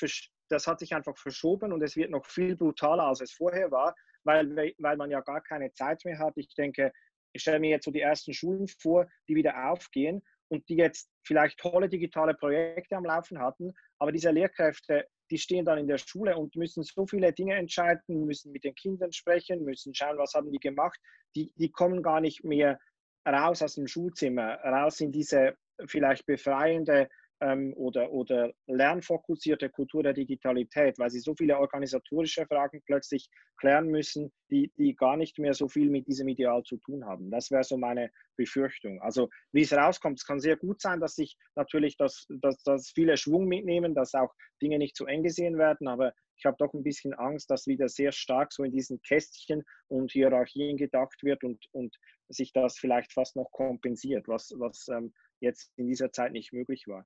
das 0.51 0.67
hat 0.67 0.81
sich 0.81 0.95
einfach 0.95 1.17
verschoben 1.17 1.73
und 1.73 1.83
es 1.83 1.97
wird 1.97 2.11
noch 2.11 2.25
viel 2.27 2.57
brutaler, 2.57 3.05
als 3.05 3.21
es 3.21 3.33
vorher 3.33 3.71
war, 3.71 3.95
weil, 4.25 4.75
weil 4.79 4.97
man 4.97 5.11
ja 5.11 5.21
gar 5.21 5.43
keine 5.43 5.73
Zeit 5.73 6.05
mehr 6.05 6.19
hat. 6.19 6.35
Ich 6.37 6.55
denke, 6.55 6.93
ich 7.33 7.43
stelle 7.43 7.61
mir 7.61 7.71
jetzt 7.71 7.85
so 7.85 7.91
die 7.91 8.01
ersten 8.01 8.33
Schulen 8.33 8.67
vor, 8.67 9.07
die 9.29 9.35
wieder 9.35 9.71
aufgehen 9.71 10.23
und 10.49 10.67
die 10.69 10.77
jetzt 10.77 11.11
vielleicht 11.27 11.59
tolle 11.59 11.89
digitale 11.89 12.35
Projekte 12.35 12.97
am 12.97 13.05
Laufen 13.05 13.39
hatten, 13.39 13.75
aber 13.99 14.13
diese 14.13 14.31
Lehrkräfte, 14.31 15.07
die 15.31 15.39
stehen 15.39 15.65
dann 15.65 15.79
in 15.79 15.87
der 15.87 15.99
Schule 15.99 16.37
und 16.37 16.57
müssen 16.57 16.83
so 16.83 17.07
viele 17.07 17.33
Dinge 17.33 17.55
entscheiden, 17.55 18.25
müssen 18.25 18.53
mit 18.53 18.65
den 18.65 18.75
Kindern 18.75 19.13
sprechen, 19.13 19.65
müssen 19.65 19.95
schauen, 19.95 20.19
was 20.19 20.35
haben 20.35 20.51
die 20.51 20.59
gemacht. 20.59 20.99
Die, 21.35 21.53
die 21.57 21.71
kommen 21.71 22.03
gar 22.03 22.21
nicht 22.21 22.45
mehr 22.45 22.79
raus 23.27 23.63
aus 23.63 23.75
dem 23.75 23.87
Schulzimmer, 23.87 24.59
raus 24.65 25.01
in 25.01 25.13
diese 25.13 25.57
vielleicht 25.87 26.27
befreiende 26.27 27.09
ähm, 27.41 27.73
oder, 27.77 28.11
oder 28.11 28.53
lernfokussierte 28.67 29.71
Kultur 29.71 30.03
der 30.03 30.13
Digitalität, 30.13 30.99
weil 30.99 31.11
sie 31.11 31.21
so 31.21 31.35
viele 31.35 31.59
organisatorische 31.59 32.47
Fragen 32.47 32.83
plötzlich 32.85 33.29
klären 33.59 33.89
müssen, 33.89 34.33
die, 34.51 34.73
die 34.77 34.95
gar 34.95 35.17
nicht 35.17 35.39
mehr 35.39 35.55
so 35.55 35.69
viel 35.69 35.91
mit 35.91 36.07
diesem 36.07 36.29
Ideal 36.29 36.63
zu 36.63 36.77
tun 36.79 37.05
haben. 37.05 37.31
Das 37.31 37.51
wäre 37.51 37.65
so 37.65 37.77
meine 37.77 38.11
Befürchtung. 38.37 39.01
Also 39.03 39.29
wie 39.53 39.63
es 39.63 39.73
rauskommt, 39.73 40.19
es 40.19 40.27
kann 40.27 40.41
sehr 40.41 40.57
gut 40.57 40.81
sein, 40.81 41.01
dass 41.01 41.15
sich 41.15 41.37
natürlich 41.57 41.97
das, 41.97 42.27
dass, 42.29 42.63
dass 42.63 42.91
viele 42.91 43.17
Schwung 43.17 43.47
mitnehmen, 43.47 43.95
dass 43.95 44.15
auch 44.15 44.33
Dinge 44.63 44.79
nicht 44.79 44.97
zu 44.97 45.07
eng 45.07 45.23
gesehen 45.23 45.59
werden, 45.59 45.89
aber 45.89 46.13
ich 46.39 46.45
habe 46.45 46.57
doch 46.59 46.73
ein 46.73 46.85
bisschen 46.85 47.15
Angst, 47.15 47.51
dass 47.51 47.67
wieder 47.67 47.89
sehr 47.89 48.13
stark 48.13 48.53
so 48.53 48.63
in 48.63 48.71
diesen 48.71 49.03
Kästchen 49.03 49.65
und 49.89 50.13
Hierarchien 50.13 50.77
gedacht 50.77 51.23
wird 51.23 51.43
und, 51.43 51.65
und 51.73 51.97
sich 52.29 52.53
das 52.53 52.79
vielleicht 52.79 53.13
fast 53.13 53.35
noch 53.35 53.51
kompensiert, 53.51 54.29
was, 54.29 54.53
was 54.57 54.87
ähm, 54.89 55.13
jetzt 55.41 55.73
in 55.77 55.89
dieser 55.89 56.13
Zeit 56.13 56.33
nicht 56.33 56.53
möglich 56.53 56.85
war. 56.87 57.05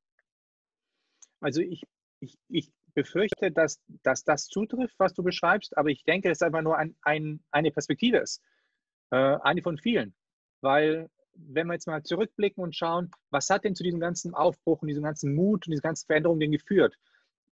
Also 1.42 1.60
ich, 1.60 1.82
ich, 2.20 2.38
ich 2.48 2.72
befürchte, 2.94 3.50
dass, 3.50 3.80
dass 4.02 4.24
das 4.24 4.46
zutrifft, 4.46 4.94
was 4.98 5.12
du 5.12 5.22
beschreibst, 5.22 5.76
aber 5.76 5.90
ich 5.90 6.04
denke, 6.04 6.28
dass 6.28 6.38
es 6.38 6.42
einfach 6.42 6.62
nur 6.62 6.78
ein, 6.78 6.96
ein, 7.02 7.42
eine 7.50 7.72
Perspektive 7.72 8.18
ist. 8.18 8.40
Äh, 9.10 9.16
eine 9.16 9.62
von 9.62 9.76
vielen. 9.76 10.14
Weil, 10.60 11.10
wenn 11.34 11.66
wir 11.66 11.74
jetzt 11.74 11.88
mal 11.88 12.02
zurückblicken 12.02 12.62
und 12.62 12.76
schauen, 12.76 13.10
was 13.30 13.50
hat 13.50 13.64
denn 13.64 13.74
zu 13.74 13.82
diesem 13.82 13.98
ganzen 13.98 14.34
Aufbruch 14.34 14.82
und 14.82 14.88
diesem 14.88 15.02
ganzen 15.02 15.34
Mut 15.34 15.66
und 15.66 15.72
dieser 15.72 15.82
ganzen 15.82 16.06
Veränderung 16.06 16.38
denn 16.38 16.52
geführt? 16.52 16.96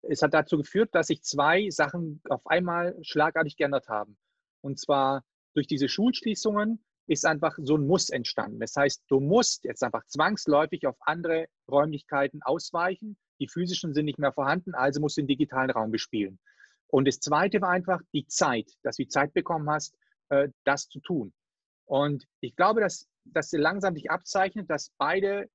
Es 0.04 0.22
hat 0.22 0.34
dazu 0.34 0.58
geführt, 0.58 0.94
dass 0.94 1.08
sich 1.08 1.24
zwei 1.24 1.70
Sachen 1.70 2.22
auf 2.30 2.46
einmal 2.46 2.96
schlagartig 3.02 3.58
geändert 3.58 3.90
haben. 3.90 4.18
Und 4.62 4.80
zwar 4.80 5.24
durch 5.56 5.68
diese 5.68 5.90
Schulschließungen 5.90 6.84
ist 7.10 7.26
einfach 7.26 7.58
so 7.62 7.76
ein 7.76 7.88
Muss 7.88 8.10
entstanden. 8.10 8.60
Das 8.60 8.76
heißt, 8.76 9.04
du 9.08 9.20
musst 9.20 9.64
jetzt 9.64 9.84
einfach 9.84 10.06
zwangsläufig 10.06 10.86
auf 10.86 10.96
andere 11.02 11.48
Räumlichkeiten 11.70 12.42
ausweichen, 12.44 13.18
die 13.40 13.48
physischen 13.48 13.94
sind 13.94 14.06
nicht 14.06 14.20
mehr 14.20 14.32
vorhanden, 14.32 14.76
also 14.76 15.02
musst 15.02 15.18
du 15.18 15.22
den 15.22 15.28
digitalen 15.28 15.72
Raum 15.72 15.90
bespielen. 15.90 16.40
Und 16.88 17.08
das 17.08 17.20
Zweite 17.20 17.62
war 17.62 17.70
einfach 17.70 18.00
die 18.14 18.28
Zeit, 18.28 18.72
dass 18.84 18.98
du 18.98 19.08
Zeit 19.08 19.34
bekommen 19.34 19.70
hast, 19.70 19.96
äh, 20.30 20.50
das 20.66 20.88
zu 20.88 21.00
tun. 21.00 21.34
Und 21.86 22.28
ich 22.42 22.56
glaube, 22.56 22.82
dass, 22.82 23.08
dass 23.26 23.52
langsam 23.54 23.96
sich 23.96 24.12
abzeichnet, 24.12 24.70
dass 24.70 24.92
beide, 25.00 25.50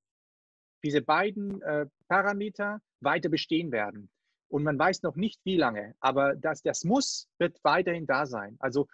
diese 0.82 1.02
beiden 1.02 1.62
äh, 1.62 1.86
Parameter 2.08 2.80
weiter 3.00 3.28
bestehen 3.28 3.70
werden. 3.70 4.10
Und 4.48 4.64
man 4.64 4.78
weiß 4.78 5.02
noch 5.02 5.14
nicht, 5.14 5.40
wie 5.44 5.56
lange, 5.56 5.94
aber 6.00 6.34
das, 6.34 6.62
das 6.62 6.84
Muss 6.84 7.28
wird 7.38 7.58
weiterhin 7.62 8.06
da 8.06 8.26
sein. 8.26 8.56
Also 8.58 8.88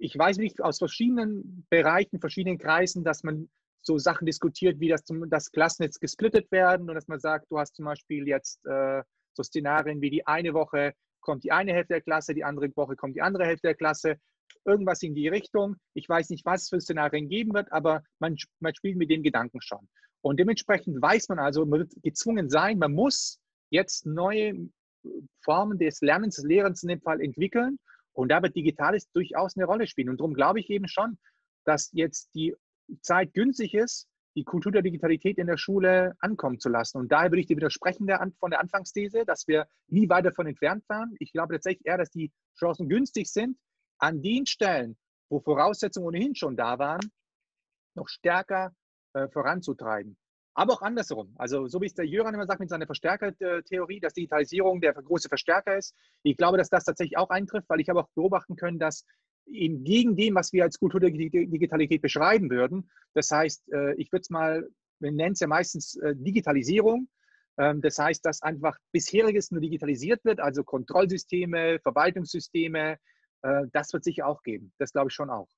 ich 0.00 0.16
weiß 0.18 0.38
nicht 0.38 0.60
aus 0.62 0.78
verschiedenen 0.78 1.66
Bereichen, 1.68 2.20
verschiedenen 2.20 2.58
Kreisen, 2.58 3.04
dass 3.04 3.22
man 3.22 3.50
so 3.82 3.98
Sachen 3.98 4.26
diskutiert, 4.26 4.80
wie 4.80 4.88
das, 4.88 5.04
das 5.28 5.52
Klassennetz 5.52 6.00
gesplittet 6.00 6.50
werden 6.50 6.88
und 6.88 6.94
dass 6.94 7.08
man 7.08 7.20
sagt, 7.20 7.50
du 7.50 7.58
hast 7.58 7.76
zum 7.76 7.84
Beispiel 7.84 8.26
jetzt 8.26 8.64
äh, 8.66 9.02
so 9.34 9.42
Szenarien 9.42 10.00
wie 10.00 10.10
die 10.10 10.26
eine 10.26 10.54
Woche 10.54 10.94
kommt 11.20 11.44
die 11.44 11.52
eine 11.52 11.72
Hälfte 11.72 11.94
der 11.94 12.00
Klasse, 12.00 12.34
die 12.34 12.44
andere 12.44 12.74
Woche 12.76 12.96
kommt 12.96 13.14
die 13.14 13.20
andere 13.20 13.44
Hälfte 13.44 13.68
der 13.68 13.74
Klasse. 13.74 14.16
Irgendwas 14.64 15.02
in 15.02 15.14
die 15.14 15.28
Richtung. 15.28 15.76
Ich 15.94 16.08
weiß 16.08 16.30
nicht, 16.30 16.44
was 16.44 16.62
es 16.62 16.68
für 16.70 16.80
Szenarien 16.80 17.28
geben 17.28 17.52
wird, 17.52 17.70
aber 17.72 18.02
man, 18.18 18.36
man 18.58 18.74
spielt 18.74 18.96
mit 18.96 19.10
den 19.10 19.22
Gedanken 19.22 19.60
schon. 19.60 19.88
Und 20.22 20.40
dementsprechend 20.40 21.00
weiß 21.00 21.28
man 21.28 21.38
also, 21.38 21.64
man 21.64 21.80
wird 21.80 21.92
gezwungen 22.02 22.48
sein, 22.48 22.78
man 22.78 22.92
muss 22.92 23.38
jetzt 23.70 24.06
neue 24.06 24.68
Formen 25.42 25.78
des 25.78 26.00
Lernens, 26.00 26.36
des 26.36 26.44
Lehrens 26.44 26.82
in 26.82 26.88
dem 26.88 27.00
Fall 27.00 27.20
entwickeln. 27.20 27.78
Und 28.20 28.28
da 28.28 28.42
wird 28.42 28.54
Digitales 28.54 29.10
durchaus 29.12 29.56
eine 29.56 29.64
Rolle 29.64 29.86
spielen. 29.86 30.10
Und 30.10 30.20
darum 30.20 30.34
glaube 30.34 30.60
ich 30.60 30.68
eben 30.68 30.88
schon, 30.88 31.18
dass 31.64 31.90
jetzt 31.92 32.34
die 32.34 32.54
Zeit 33.00 33.32
günstig 33.32 33.74
ist, 33.74 34.08
die 34.36 34.44
Kultur 34.44 34.70
der 34.72 34.82
Digitalität 34.82 35.38
in 35.38 35.46
der 35.46 35.56
Schule 35.56 36.14
ankommen 36.20 36.60
zu 36.60 36.68
lassen. 36.68 36.98
Und 36.98 37.10
daher 37.10 37.30
würde 37.30 37.40
ich 37.40 37.46
dir 37.46 37.56
widersprechen 37.56 38.06
der, 38.06 38.30
von 38.38 38.50
der 38.50 38.60
Anfangsthese, 38.60 39.24
dass 39.24 39.48
wir 39.48 39.66
nie 39.88 40.08
weit 40.08 40.26
davon 40.26 40.46
entfernt 40.46 40.84
waren. 40.88 41.14
Ich 41.18 41.32
glaube 41.32 41.54
tatsächlich 41.54 41.86
eher, 41.86 41.96
dass 41.96 42.10
die 42.10 42.30
Chancen 42.58 42.88
günstig 42.88 43.32
sind, 43.32 43.58
an 43.98 44.22
den 44.22 44.46
Stellen, 44.46 44.98
wo 45.30 45.40
Voraussetzungen 45.40 46.06
ohnehin 46.06 46.34
schon 46.34 46.56
da 46.56 46.78
waren, 46.78 47.10
noch 47.94 48.08
stärker 48.08 48.74
äh, 49.14 49.28
voranzutreiben. 49.28 50.16
Aber 50.54 50.74
auch 50.74 50.82
andersherum. 50.82 51.34
Also 51.38 51.68
so 51.68 51.80
wie 51.80 51.86
es 51.86 51.94
der 51.94 52.06
Jöran 52.06 52.34
immer 52.34 52.46
sagt 52.46 52.60
mit 52.60 52.68
seiner 52.68 52.86
Verstärkertheorie, 52.86 54.00
dass 54.00 54.14
Digitalisierung 54.14 54.80
der 54.80 54.92
große 54.94 55.28
Verstärker 55.28 55.76
ist. 55.76 55.94
Ich 56.22 56.36
glaube, 56.36 56.58
dass 56.58 56.68
das 56.68 56.84
tatsächlich 56.84 57.16
auch 57.16 57.30
eintrifft, 57.30 57.68
weil 57.68 57.80
ich 57.80 57.88
habe 57.88 58.00
auch 58.00 58.08
beobachten 58.14 58.56
können, 58.56 58.78
dass 58.78 59.04
gegen 59.46 60.16
dem, 60.16 60.34
was 60.34 60.52
wir 60.52 60.64
als 60.64 60.78
Kultur 60.78 61.00
der 61.00 61.10
Digitalität 61.10 62.02
beschreiben 62.02 62.50
würden. 62.50 62.90
Das 63.14 63.30
heißt, 63.30 63.72
äh, 63.72 63.94
ich 63.94 64.12
würde 64.12 64.22
es 64.22 64.30
mal 64.30 64.68
wir 65.00 65.12
nennen 65.12 65.32
es 65.32 65.40
ja 65.40 65.46
meistens 65.46 65.96
äh, 65.96 66.14
Digitalisierung. 66.14 67.08
Ähm, 67.58 67.80
das 67.80 67.98
heißt, 67.98 68.24
dass 68.24 68.42
einfach 68.42 68.76
bisheriges 68.92 69.50
nur 69.50 69.60
digitalisiert 69.60 70.24
wird, 70.24 70.40
also 70.40 70.62
Kontrollsysteme, 70.62 71.80
Verwaltungssysteme. 71.80 72.98
Äh, 73.42 73.62
das 73.72 73.92
wird 73.92 74.04
sicher 74.04 74.26
auch 74.26 74.42
geben. 74.42 74.72
Das 74.78 74.92
glaube 74.92 75.08
ich 75.08 75.14
schon 75.14 75.30
auch. 75.30 75.48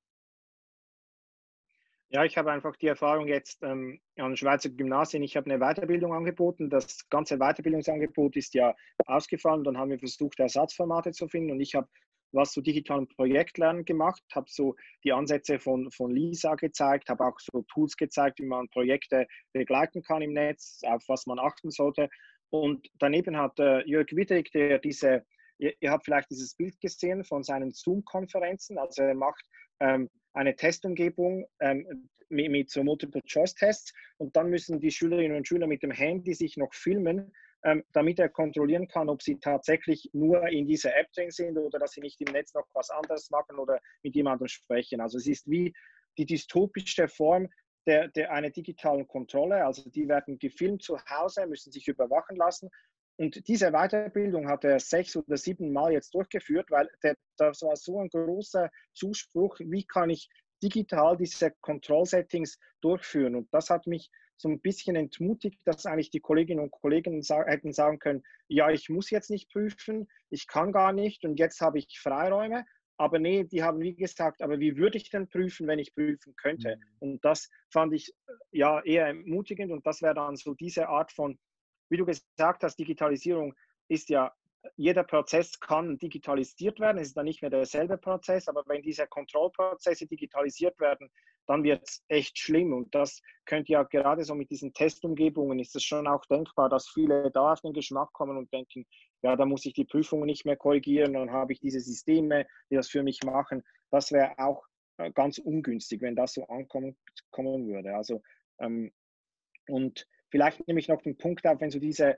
Ja, 2.14 2.26
ich 2.26 2.36
habe 2.36 2.52
einfach 2.52 2.76
die 2.76 2.88
Erfahrung 2.88 3.26
jetzt 3.26 3.62
ähm, 3.62 3.98
an 4.18 4.36
Schweizer 4.36 4.68
Gymnasien. 4.68 5.22
Ich 5.22 5.34
habe 5.34 5.50
eine 5.50 5.58
Weiterbildung 5.58 6.12
angeboten. 6.12 6.68
Das 6.68 7.08
ganze 7.08 7.38
Weiterbildungsangebot 7.38 8.36
ist 8.36 8.52
ja 8.52 8.74
ausgefallen. 9.06 9.64
Dann 9.64 9.78
haben 9.78 9.90
wir 9.90 9.98
versucht, 9.98 10.38
Ersatzformate 10.38 11.12
zu 11.12 11.26
finden. 11.26 11.52
Und 11.52 11.60
ich 11.60 11.74
habe 11.74 11.88
was 12.32 12.52
zu 12.52 12.60
digitalen 12.60 13.08
Projektlernen 13.08 13.86
gemacht, 13.86 14.22
habe 14.34 14.46
so 14.50 14.76
die 15.04 15.12
Ansätze 15.12 15.58
von, 15.58 15.90
von 15.90 16.14
Lisa 16.14 16.54
gezeigt, 16.54 17.08
habe 17.08 17.24
auch 17.24 17.38
so 17.38 17.62
Tools 17.72 17.96
gezeigt, 17.96 18.40
wie 18.40 18.46
man 18.46 18.68
Projekte 18.68 19.26
begleiten 19.54 20.02
kann 20.02 20.20
im 20.20 20.34
Netz, 20.34 20.80
auf 20.84 21.02
was 21.08 21.24
man 21.24 21.38
achten 21.38 21.70
sollte. 21.70 22.10
Und 22.50 22.88
daneben 22.98 23.38
hat 23.38 23.58
äh, 23.58 23.86
Jörg 23.88 24.12
Wittig, 24.12 24.50
der 24.52 24.78
diese, 24.78 25.24
ihr, 25.56 25.72
ihr, 25.80 25.90
habt 25.90 26.04
vielleicht 26.04 26.30
dieses 26.30 26.54
Bild 26.54 26.78
gesehen 26.78 27.24
von 27.24 27.42
seinen 27.42 27.72
Zoom-Konferenzen, 27.72 28.76
also 28.76 29.02
er 29.02 29.14
macht 29.14 29.44
ähm, 29.80 30.10
eine 30.32 30.56
Testumgebung 30.56 31.46
ähm, 31.60 32.08
mit, 32.28 32.50
mit 32.50 32.70
so 32.70 32.82
Multiple-Choice-Tests 32.82 33.92
und 34.16 34.34
dann 34.36 34.50
müssen 34.50 34.80
die 34.80 34.90
Schülerinnen 34.90 35.36
und 35.36 35.46
Schüler 35.46 35.66
mit 35.66 35.82
dem 35.82 35.90
Handy 35.90 36.34
sich 36.34 36.56
noch 36.56 36.72
filmen, 36.74 37.32
ähm, 37.64 37.84
damit 37.92 38.18
er 38.18 38.28
kontrollieren 38.28 38.88
kann, 38.88 39.08
ob 39.08 39.22
sie 39.22 39.38
tatsächlich 39.38 40.08
nur 40.12 40.48
in 40.48 40.66
dieser 40.66 40.96
App 40.96 41.12
drin 41.12 41.30
sind 41.30 41.56
oder 41.58 41.78
dass 41.78 41.92
sie 41.92 42.00
nicht 42.00 42.20
im 42.20 42.32
Netz 42.32 42.54
noch 42.54 42.66
was 42.74 42.90
anderes 42.90 43.30
machen 43.30 43.58
oder 43.58 43.78
mit 44.02 44.14
jemandem 44.14 44.48
sprechen. 44.48 45.00
Also 45.00 45.18
es 45.18 45.26
ist 45.26 45.48
wie 45.48 45.72
die 46.18 46.26
dystopische 46.26 47.08
Form 47.08 47.48
der, 47.86 48.08
der 48.08 48.32
einer 48.32 48.50
digitalen 48.50 49.06
Kontrolle. 49.06 49.64
Also 49.64 49.88
die 49.90 50.08
werden 50.08 50.38
gefilmt 50.38 50.82
zu 50.82 50.98
Hause, 51.06 51.46
müssen 51.46 51.72
sich 51.72 51.88
überwachen 51.88 52.36
lassen 52.36 52.68
und 53.16 53.46
diese 53.46 53.70
Weiterbildung 53.70 54.48
hat 54.48 54.64
er 54.64 54.80
sechs 54.80 55.16
oder 55.16 55.36
sieben 55.36 55.72
Mal 55.72 55.92
jetzt 55.92 56.14
durchgeführt, 56.14 56.70
weil 56.70 56.88
das 57.36 57.62
war 57.62 57.76
so 57.76 58.00
ein 58.00 58.08
großer 58.08 58.70
Zuspruch, 58.94 59.58
wie 59.60 59.84
kann 59.84 60.10
ich 60.10 60.28
digital 60.62 61.16
diese 61.16 61.50
Control-Settings 61.60 62.58
durchführen. 62.80 63.34
Und 63.34 63.52
das 63.52 63.68
hat 63.68 63.86
mich 63.86 64.10
so 64.36 64.48
ein 64.48 64.60
bisschen 64.60 64.96
entmutigt, 64.96 65.60
dass 65.64 65.86
eigentlich 65.86 66.10
die 66.10 66.20
Kolleginnen 66.20 66.60
und 66.60 66.70
Kollegen 66.70 67.22
sa 67.22 67.44
hätten 67.44 67.72
sagen 67.72 67.98
können, 67.98 68.22
ja, 68.48 68.70
ich 68.70 68.88
muss 68.88 69.10
jetzt 69.10 69.30
nicht 69.30 69.50
prüfen, 69.50 70.08
ich 70.30 70.46
kann 70.46 70.72
gar 70.72 70.92
nicht 70.92 71.24
und 71.24 71.38
jetzt 71.38 71.60
habe 71.60 71.78
ich 71.78 72.00
Freiräume. 72.00 72.64
Aber 72.98 73.18
nee, 73.18 73.44
die 73.44 73.62
haben 73.62 73.80
wie 73.80 73.94
gesagt, 73.94 74.42
aber 74.42 74.60
wie 74.60 74.76
würde 74.76 74.98
ich 74.98 75.10
denn 75.10 75.28
prüfen, 75.28 75.66
wenn 75.66 75.78
ich 75.78 75.94
prüfen 75.94 76.34
könnte? 76.36 76.76
Mhm. 76.76 76.82
Und 76.98 77.24
das 77.24 77.50
fand 77.70 77.92
ich 77.94 78.14
ja 78.50 78.82
eher 78.82 79.06
ermutigend 79.06 79.72
und 79.72 79.86
das 79.86 80.02
wäre 80.02 80.14
dann 80.14 80.36
so 80.36 80.54
diese 80.54 80.88
Art 80.88 81.12
von 81.12 81.38
wie 81.92 81.98
du 81.98 82.06
gesagt 82.06 82.64
hast, 82.64 82.78
Digitalisierung 82.78 83.54
ist 83.88 84.08
ja, 84.08 84.32
jeder 84.76 85.04
Prozess 85.04 85.60
kann 85.60 85.98
digitalisiert 85.98 86.80
werden. 86.80 86.98
Es 86.98 87.08
ist 87.08 87.16
dann 87.16 87.26
nicht 87.26 87.42
mehr 87.42 87.50
derselbe 87.50 87.98
Prozess, 87.98 88.48
aber 88.48 88.62
wenn 88.66 88.80
diese 88.80 89.06
Kontrollprozesse 89.06 90.06
digitalisiert 90.06 90.78
werden, 90.80 91.10
dann 91.46 91.64
wird 91.64 91.82
es 91.86 92.02
echt 92.08 92.38
schlimm. 92.38 92.72
Und 92.72 92.94
das 92.94 93.20
könnte 93.44 93.72
ja 93.72 93.82
gerade 93.82 94.24
so 94.24 94.34
mit 94.34 94.48
diesen 94.50 94.72
Testumgebungen 94.72 95.58
ist 95.58 95.76
es 95.76 95.84
schon 95.84 96.06
auch 96.06 96.24
denkbar, 96.26 96.70
dass 96.70 96.88
viele 96.88 97.30
da 97.30 97.52
auf 97.52 97.60
den 97.60 97.74
Geschmack 97.74 98.10
kommen 98.12 98.38
und 98.38 98.50
denken, 98.52 98.86
ja, 99.22 99.36
da 99.36 99.44
muss 99.44 99.66
ich 99.66 99.74
die 99.74 99.84
Prüfungen 99.84 100.26
nicht 100.26 100.46
mehr 100.46 100.56
korrigieren, 100.56 101.12
dann 101.12 101.30
habe 101.30 101.52
ich 101.52 101.60
diese 101.60 101.80
Systeme, 101.80 102.46
die 102.70 102.76
das 102.76 102.88
für 102.88 103.02
mich 103.02 103.22
machen. 103.22 103.62
Das 103.90 104.12
wäre 104.12 104.38
auch 104.38 104.64
äh, 104.96 105.10
ganz 105.12 105.36
ungünstig, 105.38 106.00
wenn 106.00 106.16
das 106.16 106.32
so 106.32 106.46
ankommen 106.46 106.96
würde. 107.66 107.94
Also 107.94 108.22
ähm, 108.60 108.92
und 109.68 110.06
Vielleicht 110.32 110.66
nehme 110.66 110.80
ich 110.80 110.88
noch 110.88 111.02
den 111.02 111.18
Punkt 111.18 111.46
auf, 111.46 111.60
wenn 111.60 111.70
so 111.70 111.78
diese 111.78 112.16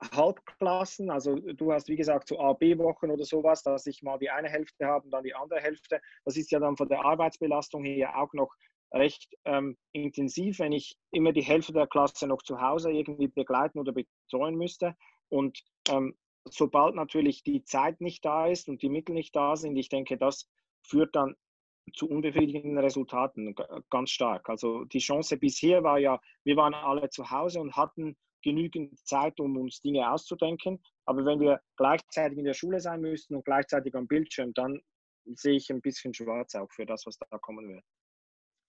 Halbklassen, 0.00 1.10
also 1.10 1.34
du 1.34 1.72
hast 1.72 1.88
wie 1.88 1.96
gesagt 1.96 2.28
so 2.28 2.38
A, 2.38 2.52
B-Wochen 2.52 3.10
oder 3.10 3.24
sowas, 3.24 3.64
dass 3.64 3.84
ich 3.86 4.00
mal 4.02 4.18
die 4.18 4.30
eine 4.30 4.48
Hälfte 4.48 4.86
habe 4.86 5.06
und 5.06 5.10
dann 5.10 5.24
die 5.24 5.34
andere 5.34 5.60
Hälfte. 5.60 6.00
Das 6.24 6.36
ist 6.36 6.52
ja 6.52 6.60
dann 6.60 6.76
von 6.76 6.88
der 6.88 7.04
Arbeitsbelastung 7.04 7.82
her 7.82 8.16
auch 8.16 8.32
noch 8.32 8.54
recht 8.94 9.34
ähm, 9.44 9.76
intensiv, 9.92 10.60
wenn 10.60 10.70
ich 10.70 10.96
immer 11.10 11.32
die 11.32 11.42
Hälfte 11.42 11.72
der 11.72 11.88
Klasse 11.88 12.28
noch 12.28 12.42
zu 12.42 12.60
Hause 12.60 12.92
irgendwie 12.92 13.26
begleiten 13.26 13.80
oder 13.80 13.92
betreuen 13.92 14.54
müsste. 14.54 14.94
Und 15.30 15.60
ähm, 15.88 16.16
sobald 16.48 16.94
natürlich 16.94 17.42
die 17.42 17.64
Zeit 17.64 18.00
nicht 18.00 18.24
da 18.24 18.46
ist 18.46 18.68
und 18.68 18.82
die 18.82 18.88
Mittel 18.88 19.16
nicht 19.16 19.34
da 19.34 19.56
sind, 19.56 19.76
ich 19.76 19.88
denke, 19.88 20.16
das 20.16 20.48
führt 20.86 21.16
dann 21.16 21.34
zu 21.92 22.08
unbefriedigenden 22.08 22.78
Resultaten 22.78 23.54
ganz 23.90 24.10
stark. 24.10 24.48
Also 24.48 24.84
die 24.84 24.98
Chance 24.98 25.36
bisher 25.36 25.82
war 25.82 25.98
ja, 25.98 26.20
wir 26.44 26.56
waren 26.56 26.74
alle 26.74 27.08
zu 27.10 27.30
Hause 27.30 27.60
und 27.60 27.76
hatten 27.76 28.16
genügend 28.42 28.98
Zeit, 29.06 29.38
um 29.40 29.56
uns 29.56 29.80
Dinge 29.80 30.10
auszudenken. 30.10 30.80
Aber 31.04 31.24
wenn 31.24 31.40
wir 31.40 31.60
gleichzeitig 31.76 32.38
in 32.38 32.44
der 32.44 32.54
Schule 32.54 32.80
sein 32.80 33.00
müssten 33.00 33.34
und 33.36 33.44
gleichzeitig 33.44 33.94
am 33.94 34.06
Bildschirm, 34.06 34.54
dann 34.54 34.80
sehe 35.26 35.56
ich 35.56 35.70
ein 35.70 35.80
bisschen 35.80 36.14
schwarz 36.14 36.54
auch 36.54 36.70
für 36.70 36.86
das, 36.86 37.06
was 37.06 37.18
da 37.18 37.38
kommen 37.38 37.68
wird. 37.68 37.84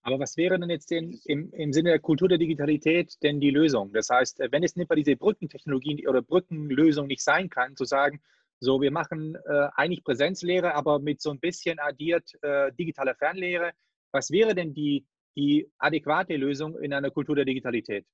Aber 0.04 0.20
was 0.20 0.36
wäre 0.36 0.60
denn 0.60 0.70
jetzt 0.70 0.90
den, 0.90 1.20
im, 1.25 1.51
im 1.54 1.74
Sinne 1.74 1.90
der 1.90 2.00
Kultur 2.00 2.28
der 2.28 2.40
Digitalität 2.40 3.22
denn 3.22 3.40
die 3.40 3.51
Lösung? 3.51 3.94
Das 3.94 4.10
heißt, 4.10 4.40
wenn 4.50 4.63
es 4.63 4.75
nicht 4.75 4.90
mal 4.90 4.96
diese 4.96 5.16
Brückentechnologie 5.16 6.08
oder 6.08 6.24
Brückenlösung 6.24 7.08
nicht 7.08 7.24
sein 7.24 7.50
kann, 7.50 7.75
zu 7.75 7.86
sagen, 7.86 8.20
so, 8.63 8.80
wir 8.80 8.91
machen 8.91 9.36
äh, 9.48 9.70
eigentlich 9.75 10.03
Präsenzlehre, 10.03 10.75
aber 10.75 11.00
mit 11.00 11.20
so 11.20 11.32
ein 11.32 11.39
bisschen 11.39 11.80
addiert 11.80 12.32
äh, 12.44 12.72
digitaler 12.74 13.15
Fernlehre. 13.15 13.72
Was 14.13 14.30
wäre 14.30 14.53
denn 14.53 14.74
die, 14.74 15.06
die 15.36 15.68
adäquate 15.80 16.36
Lösung 16.36 16.77
in 16.80 16.94
einer 16.94 17.10
Kultur 17.10 17.36
der 17.36 17.46
Digitalität? 17.46 18.06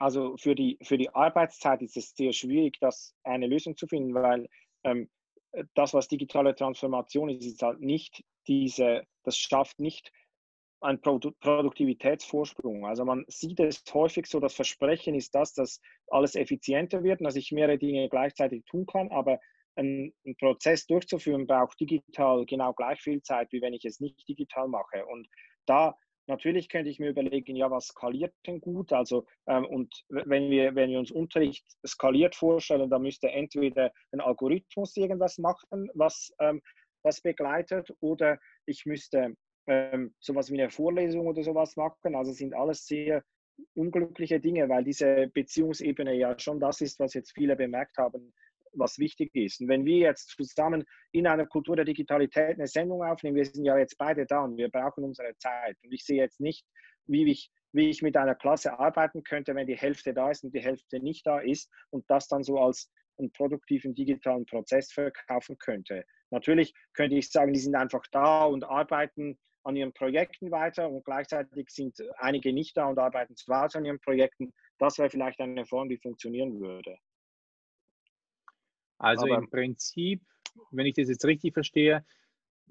Also 0.00 0.36
für 0.36 0.56
die, 0.56 0.76
für 0.82 0.98
die 0.98 1.10
Arbeitszeit 1.10 1.82
ist 1.82 1.96
es 1.96 2.14
sehr 2.16 2.32
schwierig, 2.32 2.78
das 2.80 3.14
eine 3.22 3.46
Lösung 3.46 3.76
zu 3.76 3.86
finden, 3.86 4.14
weil 4.14 4.48
ähm, 4.82 5.08
das, 5.74 5.94
was 5.94 6.08
digitale 6.08 6.54
Transformation 6.54 7.28
ist, 7.28 7.46
ist 7.46 7.62
halt 7.62 7.80
nicht 7.80 8.24
diese, 8.48 9.04
das 9.22 9.36
schafft 9.36 9.78
nicht 9.78 10.12
ein 10.80 11.00
Produktivitätsvorsprung. 11.00 12.86
Also 12.86 13.04
man 13.04 13.24
sieht 13.28 13.60
es 13.60 13.82
häufig 13.92 14.26
so, 14.26 14.40
das 14.40 14.54
Versprechen 14.54 15.14
ist 15.14 15.34
das, 15.34 15.52
dass 15.52 15.80
alles 16.08 16.34
effizienter 16.34 17.02
wird 17.02 17.20
dass 17.20 17.36
ich 17.36 17.52
mehrere 17.52 17.78
Dinge 17.78 18.08
gleichzeitig 18.08 18.64
tun 18.64 18.86
kann, 18.86 19.10
aber 19.10 19.40
einen 19.76 20.12
Prozess 20.38 20.86
durchzuführen 20.86 21.46
braucht 21.46 21.78
digital 21.80 22.44
genau 22.46 22.72
gleich 22.72 23.00
viel 23.00 23.22
Zeit, 23.22 23.52
wie 23.52 23.62
wenn 23.62 23.74
ich 23.74 23.84
es 23.84 24.00
nicht 24.00 24.28
digital 24.28 24.68
mache. 24.68 25.06
Und 25.06 25.28
da 25.66 25.96
natürlich 26.26 26.68
könnte 26.68 26.90
ich 26.90 26.98
mir 26.98 27.10
überlegen, 27.10 27.56
ja, 27.56 27.70
was 27.70 27.86
skaliert 27.86 28.34
denn 28.46 28.60
gut? 28.60 28.92
Also, 28.92 29.26
ähm, 29.46 29.64
und 29.66 30.04
wenn 30.08 30.50
wir, 30.50 30.74
wenn 30.74 30.90
wir 30.90 30.98
uns 30.98 31.10
Unterricht 31.10 31.64
skaliert 31.86 32.34
vorstellen, 32.34 32.90
dann 32.90 33.02
müsste 33.02 33.30
entweder 33.30 33.92
ein 34.12 34.20
Algorithmus 34.20 34.96
irgendwas 34.96 35.38
machen, 35.38 35.88
was, 35.94 36.32
ähm, 36.40 36.60
was 37.02 37.20
begleitet, 37.20 37.92
oder 38.00 38.38
ich 38.66 38.84
müsste 38.84 39.36
ähm, 39.68 40.14
sowas 40.18 40.50
wie 40.50 40.60
eine 40.60 40.70
Vorlesung 40.70 41.26
oder 41.26 41.42
sowas 41.42 41.76
machen. 41.76 42.14
Also 42.14 42.32
sind 42.32 42.54
alles 42.54 42.86
sehr 42.86 43.22
unglückliche 43.74 44.40
Dinge, 44.40 44.68
weil 44.68 44.84
diese 44.84 45.28
Beziehungsebene 45.28 46.14
ja 46.14 46.38
schon 46.38 46.60
das 46.60 46.80
ist, 46.80 46.98
was 46.98 47.14
jetzt 47.14 47.32
viele 47.32 47.56
bemerkt 47.56 47.98
haben, 47.98 48.32
was 48.72 48.98
wichtig 48.98 49.34
ist. 49.34 49.60
Und 49.60 49.68
wenn 49.68 49.84
wir 49.84 49.98
jetzt 49.98 50.30
zusammen 50.30 50.84
in 51.12 51.26
einer 51.26 51.46
Kultur 51.46 51.76
der 51.76 51.84
Digitalität 51.84 52.54
eine 52.54 52.66
Sendung 52.66 53.02
aufnehmen, 53.02 53.36
wir 53.36 53.44
sind 53.44 53.64
ja 53.64 53.76
jetzt 53.78 53.98
beide 53.98 54.26
da 54.26 54.44
und 54.44 54.56
wir 54.56 54.70
brauchen 54.70 55.04
unsere 55.04 55.36
Zeit. 55.38 55.76
Und 55.82 55.92
ich 55.92 56.04
sehe 56.04 56.20
jetzt 56.20 56.40
nicht, 56.40 56.64
wie 57.06 57.30
ich, 57.30 57.50
wie 57.72 57.90
ich 57.90 58.02
mit 58.02 58.16
einer 58.16 58.34
Klasse 58.34 58.78
arbeiten 58.78 59.22
könnte, 59.22 59.54
wenn 59.54 59.66
die 59.66 59.76
Hälfte 59.76 60.14
da 60.14 60.30
ist 60.30 60.44
und 60.44 60.54
die 60.54 60.62
Hälfte 60.62 61.00
nicht 61.00 61.26
da 61.26 61.40
ist 61.40 61.70
und 61.90 62.04
das 62.08 62.28
dann 62.28 62.42
so 62.42 62.58
als 62.58 62.90
einen 63.18 63.32
produktiven 63.32 63.94
digitalen 63.94 64.46
Prozess 64.46 64.92
verkaufen 64.92 65.58
könnte. 65.58 66.04
Natürlich 66.30 66.72
könnte 66.94 67.16
ich 67.16 67.30
sagen, 67.30 67.52
die 67.52 67.60
sind 67.60 67.74
einfach 67.74 68.04
da 68.12 68.44
und 68.44 68.64
arbeiten 68.64 69.38
an 69.68 69.76
ihren 69.76 69.92
Projekten 69.92 70.50
weiter 70.50 70.88
und 70.88 71.04
gleichzeitig 71.04 71.68
sind 71.68 72.02
einige 72.16 72.54
nicht 72.54 72.76
da 72.76 72.86
und 72.86 72.98
arbeiten 72.98 73.36
zu 73.36 73.54
Hause 73.54 73.78
an 73.78 73.84
ihren 73.84 74.00
Projekten. 74.00 74.54
Das 74.78 74.96
wäre 74.96 75.10
vielleicht 75.10 75.38
eine 75.40 75.66
Form, 75.66 75.90
die 75.90 75.98
funktionieren 75.98 76.58
würde. 76.58 76.96
Also 78.96 79.26
Aber 79.26 79.36
im 79.36 79.50
Prinzip, 79.50 80.22
wenn 80.70 80.86
ich 80.86 80.94
das 80.94 81.10
jetzt 81.10 81.24
richtig 81.26 81.52
verstehe, 81.52 82.04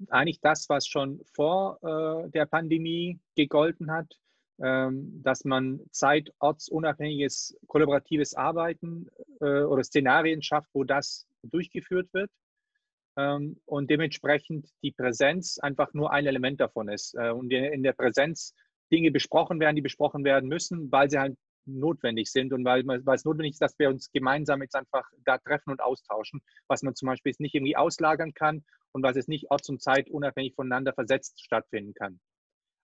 eigentlich 0.08 0.40
das, 0.40 0.68
was 0.68 0.86
schon 0.88 1.20
vor 1.34 1.78
äh, 1.82 2.30
der 2.30 2.46
Pandemie 2.46 3.20
gegolten 3.36 3.92
hat, 3.92 4.18
ähm, 4.60 5.22
dass 5.22 5.44
man 5.44 5.80
zeitortsunabhängiges 5.92 7.56
kollaboratives 7.68 8.34
Arbeiten 8.34 9.08
äh, 9.40 9.62
oder 9.62 9.84
Szenarien 9.84 10.42
schafft, 10.42 10.68
wo 10.72 10.82
das 10.82 11.28
durchgeführt 11.44 12.12
wird 12.12 12.30
und 13.64 13.90
dementsprechend 13.90 14.68
die 14.82 14.92
Präsenz 14.92 15.58
einfach 15.58 15.92
nur 15.92 16.12
ein 16.12 16.26
Element 16.26 16.60
davon 16.60 16.88
ist. 16.88 17.14
Äh, 17.14 17.30
und 17.30 17.52
in 17.52 17.82
der 17.82 17.92
Präsenz 17.92 18.54
Dinge 18.92 19.10
besprochen 19.10 19.60
werden, 19.60 19.76
die 19.76 19.82
besprochen 19.82 20.24
werden 20.24 20.48
müssen, 20.48 20.90
weil 20.90 21.10
sie 21.10 21.18
halt 21.18 21.36
notwendig 21.66 22.30
sind 22.30 22.52
und 22.52 22.64
weil, 22.64 22.86
weil 22.86 23.16
es 23.16 23.24
notwendig 23.24 23.52
ist, 23.52 23.62
dass 23.62 23.78
wir 23.78 23.90
uns 23.90 24.10
gemeinsam 24.12 24.62
jetzt 24.62 24.74
einfach 24.74 25.04
da 25.24 25.36
treffen 25.38 25.70
und 25.70 25.82
austauschen, 25.82 26.40
was 26.66 26.82
man 26.82 26.94
zum 26.94 27.06
Beispiel 27.06 27.30
jetzt 27.30 27.40
nicht 27.40 27.54
irgendwie 27.54 27.76
auslagern 27.76 28.32
kann 28.32 28.64
und 28.92 29.02
was 29.02 29.16
es 29.16 29.28
nicht 29.28 29.50
orts- 29.50 29.68
und 29.68 29.82
zeitunabhängig 29.82 30.54
voneinander 30.54 30.94
versetzt 30.94 31.44
stattfinden 31.44 31.92
kann. 31.94 32.20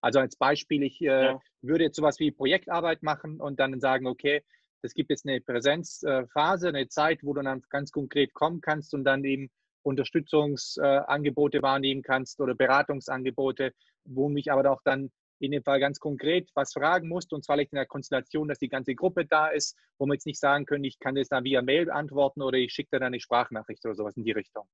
Also 0.02 0.18
als 0.18 0.36
Beispiel, 0.36 0.82
ich 0.82 1.00
äh, 1.00 1.06
ja. 1.06 1.40
würde 1.62 1.84
jetzt 1.84 1.96
sowas 1.96 2.18
wie 2.18 2.30
Projektarbeit 2.30 3.02
machen 3.02 3.40
und 3.40 3.58
dann 3.58 3.80
sagen, 3.80 4.06
okay, 4.06 4.42
es 4.82 4.92
gibt 4.92 5.08
jetzt 5.08 5.26
eine 5.26 5.40
Präsenzphase, 5.40 6.68
eine 6.68 6.88
Zeit, 6.88 7.20
wo 7.22 7.32
du 7.32 7.40
dann 7.40 7.62
ganz 7.70 7.90
konkret 7.90 8.34
kommen 8.34 8.60
kannst 8.60 8.92
und 8.92 9.04
dann 9.04 9.24
eben 9.24 9.50
Unterstützungsangebote 9.84 11.62
wahrnehmen 11.62 12.02
kannst 12.02 12.40
oder 12.40 12.54
Beratungsangebote, 12.54 13.72
wo 14.04 14.28
mich 14.28 14.50
aber 14.50 14.70
auch 14.70 14.80
dann 14.84 15.10
in 15.40 15.50
dem 15.50 15.62
Fall 15.62 15.80
ganz 15.80 15.98
konkret 15.98 16.50
was 16.54 16.72
fragen 16.72 17.08
musst 17.08 17.32
und 17.32 17.44
zwar 17.44 17.58
in 17.58 17.68
der 17.72 17.86
Konstellation, 17.86 18.48
dass 18.48 18.58
die 18.58 18.68
ganze 18.68 18.94
Gruppe 18.94 19.26
da 19.26 19.48
ist, 19.48 19.76
wo 19.98 20.06
wir 20.06 20.14
jetzt 20.14 20.26
nicht 20.26 20.40
sagen 20.40 20.64
können, 20.64 20.84
ich 20.84 20.98
kann 20.98 21.16
das 21.16 21.28
dann 21.28 21.44
via 21.44 21.60
Mail 21.60 21.90
antworten 21.90 22.42
oder 22.42 22.58
ich 22.58 22.72
schicke 22.72 22.90
dann 22.92 23.02
eine 23.02 23.20
Sprachnachricht 23.20 23.84
oder 23.84 23.94
sowas 23.94 24.16
in 24.16 24.24
die 24.24 24.32
Richtung. 24.32 24.66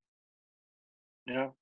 Ja, 1.26 1.54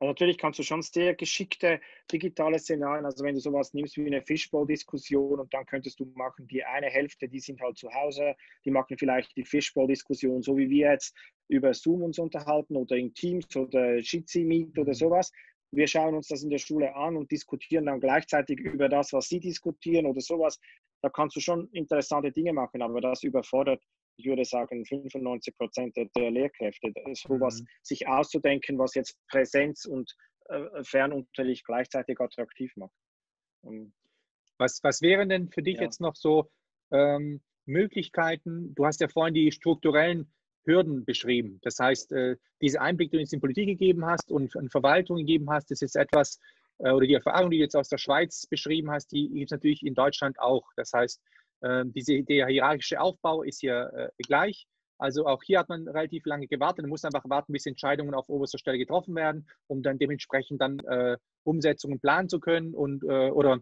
also 0.00 0.10
natürlich 0.10 0.38
kannst 0.38 0.60
du 0.60 0.62
schon 0.62 0.82
sehr 0.82 1.14
geschickte 1.14 1.80
digitale 2.10 2.58
Szenarien, 2.58 3.04
also 3.04 3.24
wenn 3.24 3.34
du 3.34 3.40
sowas 3.40 3.74
nimmst 3.74 3.96
wie 3.96 4.06
eine 4.06 4.22
Fishbowl-Diskussion 4.22 5.40
und 5.40 5.52
dann 5.52 5.66
könntest 5.66 5.98
du 5.98 6.04
machen, 6.14 6.46
die 6.46 6.62
eine 6.64 6.86
Hälfte, 6.86 7.28
die 7.28 7.40
sind 7.40 7.60
halt 7.60 7.76
zu 7.76 7.92
Hause, 7.92 8.36
die 8.64 8.70
machen 8.70 8.96
vielleicht 8.96 9.36
die 9.36 9.44
Fishbowl-Diskussion, 9.44 10.42
so 10.42 10.56
wie 10.56 10.70
wir 10.70 10.92
jetzt 10.92 11.16
über 11.48 11.74
Zoom 11.74 12.02
uns 12.02 12.18
unterhalten 12.18 12.76
oder 12.76 12.96
in 12.96 13.12
Teams 13.12 13.56
oder 13.56 13.96
Jitsi 13.96 14.44
Meet 14.44 14.78
oder 14.78 14.90
mhm. 14.90 14.94
sowas. 14.94 15.32
Wir 15.72 15.86
schauen 15.86 16.14
uns 16.14 16.28
das 16.28 16.42
in 16.42 16.50
der 16.50 16.58
Schule 16.58 16.94
an 16.94 17.16
und 17.16 17.30
diskutieren 17.30 17.86
dann 17.86 18.00
gleichzeitig 18.00 18.60
über 18.60 18.88
das, 18.88 19.12
was 19.12 19.28
sie 19.28 19.40
diskutieren 19.40 20.06
oder 20.06 20.20
sowas. 20.20 20.60
Da 21.02 21.08
kannst 21.10 21.36
du 21.36 21.40
schon 21.40 21.68
interessante 21.72 22.32
Dinge 22.32 22.52
machen, 22.52 22.82
aber 22.82 23.00
das 23.00 23.22
überfordert 23.22 23.82
ich 24.18 24.26
würde 24.26 24.44
sagen, 24.44 24.84
95 24.84 25.56
Prozent 25.56 25.96
der 25.96 26.30
Lehrkräfte, 26.30 26.92
sowas 27.14 27.60
mhm. 27.60 27.66
sich 27.82 28.08
auszudenken, 28.08 28.78
was 28.78 28.94
jetzt 28.94 29.16
Präsenz 29.28 29.84
und 29.84 30.12
äh, 30.48 30.82
Fernunterricht 30.82 31.64
gleichzeitig 31.64 32.20
attraktiv 32.20 32.72
macht. 32.76 32.94
Und, 33.62 33.92
was, 34.58 34.82
was 34.82 35.02
wären 35.02 35.28
denn 35.28 35.48
für 35.50 35.62
dich 35.62 35.76
ja. 35.76 35.82
jetzt 35.82 36.00
noch 36.00 36.16
so 36.16 36.50
ähm, 36.90 37.40
Möglichkeiten? 37.64 38.74
Du 38.74 38.86
hast 38.86 39.00
ja 39.00 39.08
vorhin 39.08 39.34
die 39.34 39.52
strukturellen 39.52 40.32
Hürden 40.64 41.04
beschrieben. 41.04 41.60
Das 41.62 41.78
heißt, 41.78 42.12
äh, 42.12 42.36
diese 42.60 42.80
Einblick, 42.80 43.12
die 43.12 43.18
du 43.18 43.22
in 43.22 43.28
die 43.28 43.38
Politik 43.38 43.68
gegeben 43.68 44.04
hast 44.04 44.32
und 44.32 44.54
in 44.56 44.68
Verwaltung 44.68 45.18
gegeben 45.18 45.48
hast, 45.48 45.70
das 45.70 45.80
ist 45.80 45.94
etwas, 45.94 46.38
äh, 46.38 46.40
oder 46.78 47.06
die 47.06 47.14
Erfahrung, 47.14 47.50
die 47.50 47.58
du 47.58 47.62
jetzt 47.64 47.76
aus 47.76 47.88
der 47.88 47.98
Schweiz 47.98 48.46
beschrieben 48.46 48.90
hast, 48.90 49.10
die 49.12 49.28
gibt 49.28 49.46
es 49.46 49.50
natürlich 49.50 49.84
in 49.84 49.94
Deutschland 49.94 50.38
auch. 50.38 50.64
Das 50.76 50.92
heißt, 50.92 51.20
ähm, 51.62 51.92
diese, 51.92 52.22
der 52.22 52.46
hierarchische 52.46 53.00
Aufbau 53.00 53.42
ist 53.42 53.60
hier 53.60 53.90
äh, 53.94 54.22
gleich. 54.22 54.66
Also 54.98 55.26
auch 55.26 55.42
hier 55.44 55.60
hat 55.60 55.68
man 55.68 55.86
relativ 55.86 56.26
lange 56.26 56.48
gewartet. 56.48 56.82
Man 56.82 56.90
muss 56.90 57.04
einfach 57.04 57.28
warten, 57.28 57.52
bis 57.52 57.66
Entscheidungen 57.66 58.14
auf 58.14 58.28
oberster 58.28 58.58
Stelle 58.58 58.78
getroffen 58.78 59.14
werden, 59.14 59.48
um 59.68 59.82
dann 59.82 59.98
dementsprechend 59.98 60.60
dann 60.60 60.80
äh, 60.80 61.16
Umsetzungen 61.44 62.00
planen 62.00 62.28
zu 62.28 62.40
können 62.40 62.74
und 62.74 63.04
äh, 63.04 63.30
oder 63.30 63.60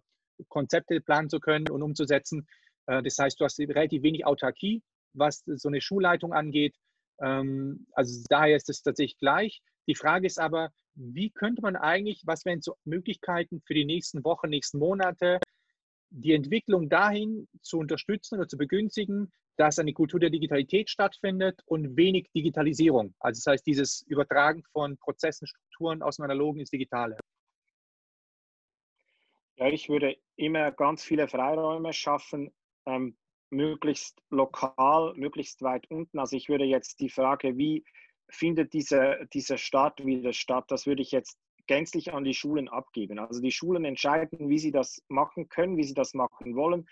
Konzepte 0.49 1.01
planen 1.01 1.29
zu 1.29 1.39
können 1.41 1.69
und 1.69 1.83
umzusetzen. 1.83 2.47
Äh, 2.87 3.03
das 3.03 3.19
heißt, 3.19 3.39
du 3.39 3.45
hast 3.45 3.59
relativ 3.59 4.03
wenig 4.03 4.25
Autarkie, 4.25 4.83
was 5.13 5.43
so 5.47 5.69
eine 5.69 5.81
Schulleitung 5.81 6.33
angeht. 6.33 6.75
Ähm, 7.21 7.87
also 7.93 8.25
daher 8.29 8.57
ist 8.57 8.69
es 8.69 8.83
tatsächlich 8.83 9.19
gleich. 9.19 9.63
Die 9.89 9.95
Frage 9.95 10.27
ist 10.27 10.39
aber, 10.39 10.71
wie 10.95 11.31
könnte 11.31 11.63
man 11.63 11.77
eigentlich, 11.77 12.23
was 12.25 12.45
wären 12.45 12.63
so 12.63 12.77
Möglichkeiten 12.85 13.61
für 13.67 13.75
die 13.75 13.85
nächsten 13.85 14.25
Wochen, 14.25 14.49
nächsten 14.49 14.79
Monate, 14.79 15.41
die 16.11 16.33
Entwicklung 16.33 16.89
dahin 16.89 17.49
zu 17.63 17.79
unterstützen 17.79 18.39
oder 18.39 18.49
zu 18.49 18.57
begünstigen, 18.57 19.31
dass 19.57 19.79
eine 19.79 19.93
Kultur 19.93 20.21
der 20.21 20.31
Digitalität 20.31 20.91
stattfindet 20.91 21.61
und 21.67 21.97
wenig 21.97 22.31
Digitalisierung. 22.35 23.15
Also 23.21 23.39
das 23.39 23.53
heißt, 23.53 23.67
dieses 23.67 24.03
Übertragen 24.03 24.63
von 24.73 24.97
Prozessen, 24.99 25.47
Strukturen 25.47 26.03
aus 26.03 26.17
dem 26.17 26.25
Analogen 26.25 26.61
ins 26.61 26.71
Digitale. 26.71 27.17
Ja, 29.57 29.69
ich 29.69 29.89
würde 29.89 30.17
immer 30.37 30.71
ganz 30.73 31.03
viele 31.03 31.29
Freiräume 31.29 31.93
schaffen, 31.95 32.53
ähm, 32.85 33.17
möglichst 33.51 34.21
lokal, 34.31 35.15
möglichst 35.15 35.63
weit 35.63 35.91
unten. 35.91 36.19
Also 36.19 36.37
ich 36.37 36.49
würde 36.49 36.65
jetzt 36.65 37.01
die 37.01 37.11
Frage, 37.11 37.57
wie 37.57 37.85
findet 38.29 38.73
dieser, 38.73 39.25
dieser 39.27 39.59
Start 39.59 40.05
wieder 40.05 40.33
statt, 40.33 40.65
das 40.69 40.87
würde 40.87 41.03
ich 41.03 41.13
jetzt 41.13 41.39
gänzlich 41.67 42.13
an 42.13 42.25
die 42.25 42.35
Schulen 42.35 42.69
abgeben. 42.69 43.19
Also 43.19 43.41
die 43.41 43.51
Schulen 43.51 43.85
entscheiden, 43.85 44.49
wie 44.49 44.59
sie 44.59 44.71
das 44.71 45.03
machen 45.09 45.49
können, 45.49 45.77
wie 45.77 45.85
sie 45.85 45.95
das 45.95 46.15
machen 46.15 46.55
wollen, 46.55 46.87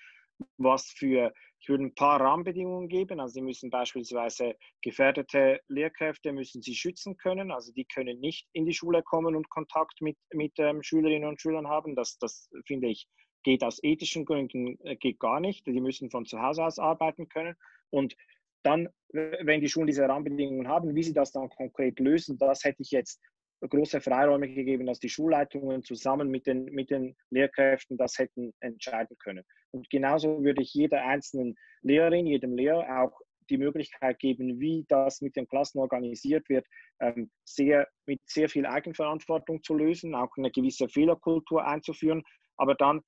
was 0.58 0.90
für, 0.90 1.32
ich 1.60 1.68
würde 1.68 1.84
ein 1.84 1.94
paar 1.94 2.20
Rahmenbedingungen 2.20 2.88
geben. 2.88 3.20
Also 3.20 3.34
sie 3.34 3.42
müssen 3.42 3.70
beispielsweise 3.70 4.56
gefährdete 4.82 5.60
Lehrkräfte 5.68 6.32
müssen 6.32 6.62
sie 6.62 6.74
schützen 6.74 7.16
können. 7.16 7.50
Also 7.50 7.72
die 7.72 7.84
können 7.84 8.20
nicht 8.20 8.48
in 8.52 8.66
die 8.66 8.74
Schule 8.74 9.02
kommen 9.02 9.36
und 9.36 9.48
Kontakt 9.48 10.00
mit, 10.00 10.16
mit 10.32 10.52
ähm, 10.58 10.82
Schülerinnen 10.82 11.28
und 11.28 11.40
Schülern 11.40 11.68
haben. 11.68 11.94
Das, 11.94 12.18
das 12.18 12.48
finde 12.66 12.88
ich 12.88 13.06
geht 13.44 13.62
aus 13.62 13.82
ethischen 13.82 14.24
Gründen 14.24 14.78
äh, 14.84 14.96
geht 14.96 15.20
gar 15.20 15.38
nicht. 15.38 15.66
Die 15.66 15.80
müssen 15.80 16.10
von 16.10 16.26
zu 16.26 16.40
Hause 16.40 16.64
aus 16.64 16.78
arbeiten 16.78 17.28
können. 17.28 17.54
Und 17.90 18.16
dann, 18.64 18.88
wenn 19.12 19.60
die 19.60 19.68
Schulen 19.68 19.86
diese 19.86 20.08
Rahmenbedingungen 20.08 20.68
haben, 20.68 20.94
wie 20.94 21.02
sie 21.02 21.12
das 21.12 21.32
dann 21.32 21.50
konkret 21.50 22.00
lösen, 22.00 22.38
das 22.38 22.64
hätte 22.64 22.82
ich 22.82 22.90
jetzt 22.90 23.20
große 23.60 24.00
Freiräume 24.00 24.48
gegeben, 24.48 24.86
dass 24.86 24.98
die 24.98 25.08
Schulleitungen 25.08 25.82
zusammen 25.82 26.30
mit 26.30 26.46
den, 26.46 26.64
mit 26.66 26.90
den 26.90 27.14
Lehrkräften 27.30 27.96
das 27.96 28.18
hätten 28.18 28.52
entscheiden 28.60 29.16
können. 29.18 29.44
Und 29.70 29.88
genauso 29.90 30.42
würde 30.42 30.62
ich 30.62 30.74
jeder 30.74 31.04
einzelnen 31.04 31.56
Lehrerin, 31.82 32.26
jedem 32.26 32.54
Lehrer 32.56 33.02
auch 33.02 33.20
die 33.50 33.58
Möglichkeit 33.58 34.18
geben, 34.18 34.58
wie 34.60 34.86
das 34.88 35.20
mit 35.20 35.36
den 35.36 35.46
Klassen 35.46 35.78
organisiert 35.78 36.48
wird, 36.48 36.66
ähm, 37.00 37.30
sehr, 37.44 37.86
mit 38.06 38.20
sehr 38.26 38.48
viel 38.48 38.66
Eigenverantwortung 38.66 39.62
zu 39.62 39.74
lösen, 39.74 40.14
auch 40.14 40.30
eine 40.36 40.50
gewisse 40.50 40.88
Fehlerkultur 40.88 41.66
einzuführen, 41.66 42.22
aber 42.56 42.74
dann 42.74 43.02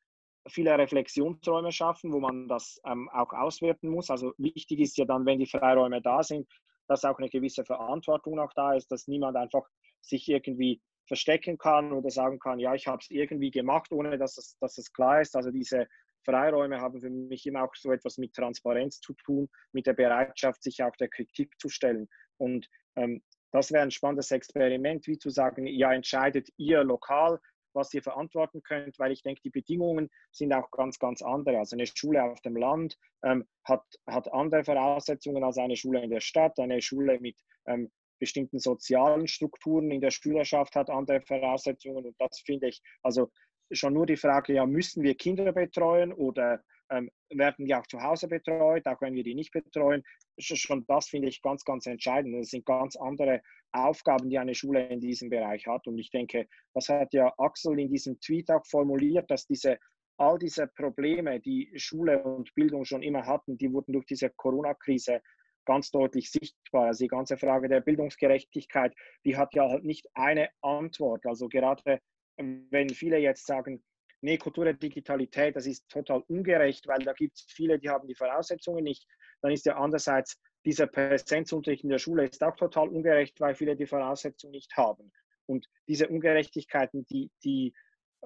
viele 0.48 0.76
Reflexionsräume 0.78 1.72
schaffen, 1.72 2.12
wo 2.12 2.20
man 2.20 2.48
das 2.48 2.80
ähm, 2.86 3.08
auch 3.12 3.32
auswerten 3.32 3.88
muss. 3.88 4.10
Also 4.10 4.32
wichtig 4.38 4.80
ist 4.80 4.96
ja 4.98 5.04
dann, 5.04 5.26
wenn 5.26 5.38
die 5.38 5.46
Freiräume 5.46 6.00
da 6.02 6.22
sind, 6.22 6.48
dass 6.88 7.04
auch 7.04 7.18
eine 7.18 7.28
gewisse 7.28 7.64
Verantwortung 7.64 8.38
auch 8.38 8.52
da 8.54 8.74
ist, 8.74 8.90
dass 8.90 9.08
niemand 9.08 9.36
einfach 9.36 9.66
sich 10.00 10.28
irgendwie 10.28 10.80
verstecken 11.06 11.58
kann 11.58 11.92
oder 11.92 12.10
sagen 12.10 12.38
kann, 12.38 12.58
ja, 12.58 12.74
ich 12.74 12.86
habe 12.86 12.98
es 13.00 13.10
irgendwie 13.10 13.50
gemacht, 13.50 13.92
ohne 13.92 14.18
dass 14.18 14.38
es, 14.38 14.56
dass 14.60 14.78
es 14.78 14.92
klar 14.92 15.20
ist. 15.20 15.36
Also 15.36 15.50
diese 15.50 15.86
Freiräume 16.24 16.80
haben 16.80 17.00
für 17.00 17.10
mich 17.10 17.46
immer 17.46 17.64
auch 17.64 17.74
so 17.74 17.92
etwas 17.92 18.18
mit 18.18 18.34
Transparenz 18.34 19.00
zu 19.00 19.14
tun, 19.14 19.48
mit 19.72 19.86
der 19.86 19.94
Bereitschaft, 19.94 20.62
sich 20.62 20.82
auch 20.82 20.96
der 20.96 21.08
Kritik 21.08 21.54
zu 21.58 21.68
stellen. 21.68 22.08
Und 22.38 22.68
ähm, 22.96 23.22
das 23.52 23.72
wäre 23.72 23.84
ein 23.84 23.92
spannendes 23.92 24.32
Experiment, 24.32 25.06
wie 25.06 25.18
zu 25.18 25.30
sagen, 25.30 25.66
ja, 25.66 25.92
entscheidet 25.92 26.48
ihr 26.56 26.82
lokal, 26.82 27.40
was 27.76 27.94
ihr 27.94 28.02
verantworten 28.02 28.62
könnt, 28.62 28.98
weil 28.98 29.12
ich 29.12 29.22
denke, 29.22 29.40
die 29.42 29.50
Bedingungen 29.50 30.10
sind 30.32 30.52
auch 30.52 30.70
ganz, 30.70 30.98
ganz 30.98 31.22
andere. 31.22 31.58
Also 31.58 31.76
eine 31.76 31.86
Schule 31.86 32.24
auf 32.24 32.40
dem 32.40 32.56
Land 32.56 32.98
ähm, 33.22 33.46
hat, 33.64 33.84
hat 34.06 34.32
andere 34.32 34.64
Voraussetzungen 34.64 35.44
als 35.44 35.58
eine 35.58 35.76
Schule 35.76 36.02
in 36.02 36.10
der 36.10 36.20
Stadt. 36.20 36.58
Eine 36.58 36.82
Schule 36.82 37.20
mit 37.20 37.36
ähm, 37.66 37.90
bestimmten 38.18 38.58
sozialen 38.58 39.28
Strukturen 39.28 39.90
in 39.90 40.00
der 40.00 40.10
Schülerschaft 40.10 40.74
hat 40.74 40.90
andere 40.90 41.20
Voraussetzungen. 41.20 42.06
Und 42.06 42.16
das 42.18 42.40
finde 42.44 42.68
ich, 42.68 42.82
also 43.02 43.30
schon 43.72 43.94
nur 43.94 44.06
die 44.06 44.16
Frage, 44.16 44.54
ja, 44.54 44.66
müssen 44.66 45.02
wir 45.02 45.14
Kinder 45.14 45.52
betreuen 45.52 46.12
oder 46.12 46.62
ähm, 46.90 47.10
werden 47.30 47.66
die 47.66 47.74
auch 47.74 47.86
zu 47.86 48.00
Hause 48.00 48.28
betreut, 48.28 48.86
auch 48.86 49.00
wenn 49.00 49.14
wir 49.14 49.24
die 49.24 49.34
nicht 49.34 49.52
betreuen. 49.52 50.02
Schon 50.38 50.84
das 50.86 51.08
finde 51.08 51.28
ich 51.28 51.42
ganz, 51.42 51.64
ganz 51.64 51.86
entscheidend. 51.86 52.34
Das 52.38 52.50
sind 52.50 52.66
ganz 52.66 52.96
andere 52.96 53.42
Aufgaben, 53.72 54.28
die 54.28 54.38
eine 54.38 54.54
Schule 54.54 54.86
in 54.88 55.00
diesem 55.00 55.30
Bereich 55.30 55.66
hat. 55.66 55.86
Und 55.86 55.98
ich 55.98 56.10
denke, 56.10 56.46
das 56.74 56.88
hat 56.88 57.12
ja 57.12 57.32
Axel 57.38 57.78
in 57.78 57.88
diesem 57.88 58.20
Tweet 58.20 58.50
auch 58.50 58.64
formuliert, 58.66 59.30
dass 59.30 59.46
diese 59.46 59.78
all 60.18 60.38
diese 60.38 60.66
Probleme, 60.66 61.40
die 61.40 61.70
Schule 61.76 62.22
und 62.22 62.54
Bildung 62.54 62.84
schon 62.84 63.02
immer 63.02 63.26
hatten, 63.26 63.58
die 63.58 63.72
wurden 63.72 63.92
durch 63.92 64.06
diese 64.06 64.30
Corona-Krise 64.30 65.20
ganz 65.66 65.90
deutlich 65.90 66.30
sichtbar. 66.30 66.86
Also 66.86 67.04
die 67.04 67.08
ganze 67.08 67.36
Frage 67.36 67.68
der 67.68 67.80
Bildungsgerechtigkeit, 67.80 68.94
die 69.24 69.36
hat 69.36 69.54
ja 69.54 69.68
halt 69.68 69.84
nicht 69.84 70.08
eine 70.14 70.48
Antwort. 70.62 71.26
Also 71.26 71.48
gerade 71.48 72.00
wenn 72.36 72.88
viele 72.90 73.18
jetzt 73.18 73.46
sagen, 73.46 73.82
nee, 74.20 74.38
Kultur 74.38 74.64
der 74.64 74.74
Digitalität, 74.74 75.56
das 75.56 75.66
ist 75.66 75.88
total 75.88 76.22
ungerecht, 76.28 76.86
weil 76.86 77.00
da 77.00 77.12
gibt 77.12 77.36
es 77.36 77.46
viele, 77.48 77.78
die 77.78 77.90
haben 77.90 78.08
die 78.08 78.14
Voraussetzungen 78.14 78.84
nicht, 78.84 79.06
dann 79.42 79.52
ist 79.52 79.66
ja 79.66 79.76
andererseits 79.76 80.40
dieser 80.64 80.86
Präsenzunterricht 80.86 81.84
in 81.84 81.90
der 81.90 81.98
Schule 81.98 82.24
ist 82.24 82.42
auch 82.42 82.56
total 82.56 82.88
ungerecht, 82.88 83.40
weil 83.40 83.54
viele 83.54 83.76
die 83.76 83.86
Voraussetzungen 83.86 84.52
nicht 84.52 84.76
haben. 84.76 85.12
Und 85.46 85.66
diese 85.86 86.08
Ungerechtigkeiten, 86.08 87.04
die, 87.06 87.30
die 87.44 87.72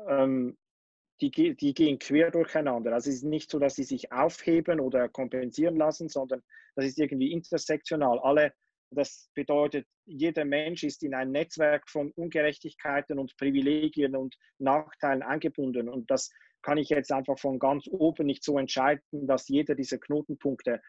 ähm, 0.09 0.57
die, 1.21 1.55
die 1.55 1.75
gehen 1.75 1.99
quer 1.99 2.31
durcheinander. 2.31 2.93
Also 2.93 3.11
es 3.11 3.17
ist 3.17 3.25
nicht 3.25 3.51
so, 3.51 3.59
dass 3.59 3.75
sie 3.75 3.85
sich 3.85 4.11
aufheben 4.13 4.81
oder 4.81 5.09
kompensieren 5.09 5.77
lassen, 5.77 6.09
sondern 6.09 6.43
das 6.77 6.87
ist 6.87 6.99
irgendwie 6.99 7.33
intersektional. 7.33 8.19
Alle, 8.21 8.55
das 8.91 9.31
bedeutet, 9.35 9.87
jeder 10.05 10.45
Mensch 10.45 10.83
ist 10.83 11.03
in 11.03 11.15
ein 11.15 11.31
Netzwerk 11.31 11.89
von 11.89 12.11
Ungerechtigkeiten 12.13 13.19
und 13.19 13.37
Privilegien 13.37 14.17
und 14.17 14.37
Nachteilen 14.59 15.23
eingebunden. 15.23 15.89
Und 15.89 16.11
das 16.11 16.31
kann 16.63 16.79
ich 16.79 16.89
jetzt 16.89 17.13
einfach 17.13 17.39
von 17.39 17.59
ganz 17.59 17.87
oben 17.89 18.27
nicht 18.27 18.45
so 18.45 18.59
entscheiden, 18.59 19.03
dass 19.13 19.49
jeder 19.49 19.75
dieser 19.75 19.99
Knotenpunkte 19.99 20.81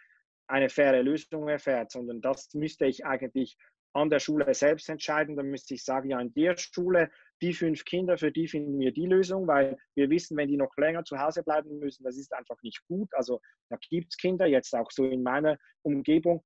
eine 0.47 0.69
faire 0.69 1.01
Lösung 1.03 1.47
erfährt, 1.47 1.91
sondern 1.91 2.21
das 2.21 2.53
müsste 2.53 2.85
ich 2.85 3.05
eigentlich 3.05 3.57
an 3.93 4.09
der 4.09 4.19
Schule 4.19 4.53
selbst 4.53 4.89
entscheiden. 4.89 5.35
Dann 5.35 5.47
müsste 5.47 5.73
ich 5.75 5.83
sagen, 5.83 6.09
ja, 6.09 6.19
in 6.19 6.33
der 6.33 6.57
Schule, 6.57 7.09
die 7.41 7.53
fünf 7.53 7.85
Kinder, 7.85 8.17
für 8.17 8.31
die 8.31 8.47
finden 8.47 8.79
wir 8.79 8.91
die 8.91 9.05
Lösung, 9.05 9.47
weil 9.47 9.77
wir 9.95 10.09
wissen, 10.09 10.37
wenn 10.37 10.47
die 10.47 10.57
noch 10.57 10.75
länger 10.77 11.03
zu 11.03 11.17
Hause 11.19 11.43
bleiben 11.43 11.79
müssen, 11.79 12.03
das 12.03 12.17
ist 12.17 12.33
einfach 12.33 12.61
nicht 12.63 12.81
gut. 12.87 13.09
Also 13.13 13.39
da 13.69 13.77
gibt 13.89 14.13
es 14.13 14.17
Kinder, 14.17 14.45
jetzt 14.45 14.73
auch 14.73 14.91
so 14.91 15.05
in 15.05 15.23
meiner 15.23 15.57
Umgebung, 15.83 16.43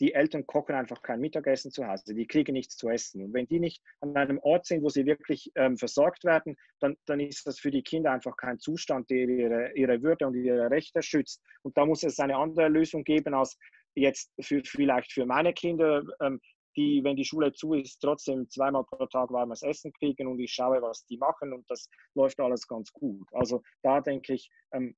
die 0.00 0.14
Eltern 0.14 0.46
kochen 0.46 0.74
einfach 0.74 1.02
kein 1.02 1.20
Mittagessen 1.20 1.70
zu 1.70 1.86
Hause, 1.86 2.14
die 2.14 2.26
kriegen 2.26 2.54
nichts 2.54 2.76
zu 2.76 2.88
essen. 2.88 3.22
Und 3.22 3.34
wenn 3.34 3.46
die 3.46 3.60
nicht 3.60 3.82
an 4.00 4.16
einem 4.16 4.38
Ort 4.38 4.66
sind, 4.66 4.82
wo 4.82 4.88
sie 4.88 5.06
wirklich 5.06 5.50
ähm, 5.54 5.76
versorgt 5.76 6.24
werden, 6.24 6.56
dann, 6.80 6.96
dann 7.06 7.20
ist 7.20 7.46
das 7.46 7.58
für 7.58 7.70
die 7.70 7.82
Kinder 7.82 8.10
einfach 8.10 8.36
kein 8.36 8.58
Zustand, 8.58 9.10
der 9.10 9.28
ihre, 9.28 9.72
ihre 9.74 10.02
Würde 10.02 10.26
und 10.26 10.34
ihre 10.34 10.70
Rechte 10.70 11.02
schützt. 11.02 11.42
Und 11.62 11.76
da 11.76 11.86
muss 11.86 12.02
es 12.02 12.18
eine 12.18 12.36
andere 12.36 12.68
Lösung 12.68 13.04
geben 13.04 13.34
als 13.34 13.56
jetzt 13.94 14.32
für, 14.40 14.62
vielleicht 14.64 15.12
für 15.12 15.26
meine 15.26 15.52
Kinder, 15.52 16.02
ähm, 16.20 16.40
die, 16.76 17.04
wenn 17.04 17.16
die 17.16 17.24
Schule 17.24 17.52
zu 17.52 17.74
ist, 17.74 17.98
trotzdem 18.00 18.48
zweimal 18.48 18.84
pro 18.84 19.06
Tag 19.06 19.30
warmes 19.30 19.62
Essen 19.62 19.92
kriegen 19.92 20.26
und 20.26 20.40
ich 20.40 20.52
schaue, 20.52 20.80
was 20.80 21.04
die 21.06 21.18
machen 21.18 21.52
und 21.52 21.70
das 21.70 21.88
läuft 22.14 22.40
alles 22.40 22.66
ganz 22.66 22.92
gut. 22.92 23.28
Also 23.32 23.62
da 23.82 24.00
denke 24.00 24.34
ich, 24.34 24.50
ähm, 24.72 24.96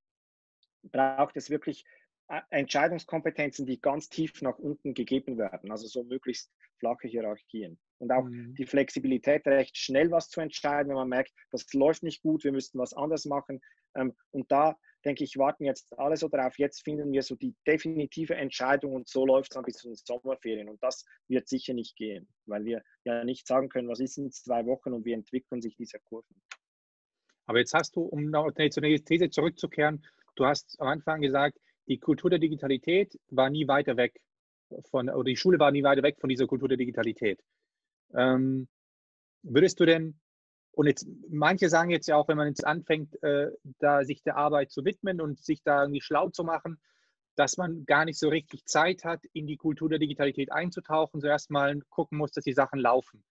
braucht 0.93 1.37
es 1.37 1.51
wirklich 1.51 1.85
Entscheidungskompetenzen, 2.51 3.67
die 3.67 3.81
ganz 3.81 4.09
tief 4.09 4.41
nach 4.41 4.59
unten 4.59 4.95
gegeben 4.95 5.37
werden, 5.37 5.71
also 5.71 5.87
so 5.87 6.05
möglichst 6.05 6.51
flache 6.79 7.09
Hierarchien. 7.09 7.79
Und 7.99 8.11
auch 8.11 8.25
mhm. 8.25 8.55
die 8.55 8.67
Flexibilität, 8.67 9.47
recht 9.47 9.77
schnell 9.77 10.11
was 10.11 10.29
zu 10.29 10.41
entscheiden, 10.41 10.89
wenn 10.89 10.97
man 10.97 11.09
merkt, 11.09 11.33
das 11.51 11.71
läuft 11.73 12.03
nicht 12.03 12.23
gut, 12.23 12.45
wir 12.45 12.53
müssten 12.53 12.79
was 12.79 12.95
anderes 12.95 13.25
machen. 13.27 13.61
Ähm, 13.95 14.15
und 14.31 14.51
da 14.51 14.77
denke 15.05 15.23
ich, 15.23 15.37
warten 15.37 15.65
jetzt 15.65 15.97
alle 15.99 16.17
so 16.17 16.29
drauf. 16.29 16.59
Jetzt 16.59 16.83
finden 16.83 17.13
wir 17.13 17.23
so 17.23 17.37
die 17.37 17.55
definitive 17.67 18.35
Entscheidung 18.35 18.95
und 18.95 19.09
so 19.09 19.27
läuft 19.27 19.51
es 19.51 19.55
dann 19.55 19.65
bis 19.65 19.77
zu 19.77 19.89
den 19.89 19.97
Sommerferien. 19.97 20.69
Und 20.69 20.83
das 20.83 21.05
wird 21.29 21.49
sicher 21.49 21.75
nicht 21.75 21.97
gehen, 21.97 22.27
weil 22.47 22.65
wir 22.65 22.83
ja 23.05 23.23
nicht 23.25 23.47
sagen 23.47 23.69
können, 23.69 23.89
was 23.89 24.01
ist 24.01 24.19
in 24.19 24.31
zwei 24.33 24.65
Wochen 24.67 24.93
und 24.93 25.05
wie 25.05 25.13
entwickeln 25.13 25.61
sich 25.61 25.77
diese 25.77 25.99
Kurven. 26.01 26.41
Aber 27.47 27.59
jetzt 27.59 27.75
hast 27.75 27.95
du, 27.97 28.01
um 28.03 28.31
noch 28.31 28.51
zu 28.71 28.81
der 28.81 29.05
These 29.05 29.29
zurückzukehren, 29.29 30.05
du 30.37 30.47
hast 30.47 30.81
am 30.81 30.89
Anfang 30.89 31.21
gesagt, 31.21 31.59
die 31.89 31.99
Kultur 31.99 32.31
der 32.31 32.39
Digitalität 32.39 33.19
war 33.31 33.51
nie 33.51 33.69
weiter 33.69 33.97
weg 33.97 34.21
von, 34.91 35.09
oder 35.09 35.25
die 35.25 35.37
Schule 35.37 35.59
war 35.59 35.71
nie 35.71 35.83
weiter 35.83 36.03
weg 36.03 36.19
von 36.21 36.29
dieser 36.29 36.47
Kultur 36.47 36.69
der 36.69 36.79
Digitalität. 36.79 37.41
Ähm, 38.15 38.69
würdest 39.43 39.79
du 39.81 39.85
denn, 39.85 40.19
und 40.73 40.87
jetzt, 40.87 41.07
manche 41.29 41.69
sagen 41.69 41.91
jetzt 41.91 42.09
ja 42.09 42.17
auch, 42.17 42.29
wenn 42.29 42.37
man 42.37 42.49
jetzt 42.49 42.67
anfängt, 42.67 43.23
äh, 43.23 43.51
da 43.79 44.05
sich 44.05 44.23
der 44.23 44.37
Arbeit 44.37 44.73
zu 44.73 44.85
widmen 44.85 45.21
und 45.21 45.39
sich 45.39 45.63
da 45.63 45.83
irgendwie 45.83 46.01
schlau 46.01 46.31
zu 46.31 46.43
machen, 46.45 46.81
dass 47.37 47.57
man 47.57 47.85
gar 47.85 48.05
nicht 48.05 48.19
so 48.19 48.29
richtig 48.29 48.65
Zeit 48.65 49.05
hat, 49.05 49.21
in 49.33 49.47
die 49.47 49.57
Kultur 49.57 49.89
der 49.89 49.99
Digitalität 49.99 50.53
einzutauchen, 50.53 51.21
so 51.21 51.27
erstmal 51.27 51.81
gucken 51.91 52.19
muss, 52.19 52.33
dass 52.33 52.45
die 52.45 52.53
Sachen 52.53 52.81
laufen. 52.81 53.25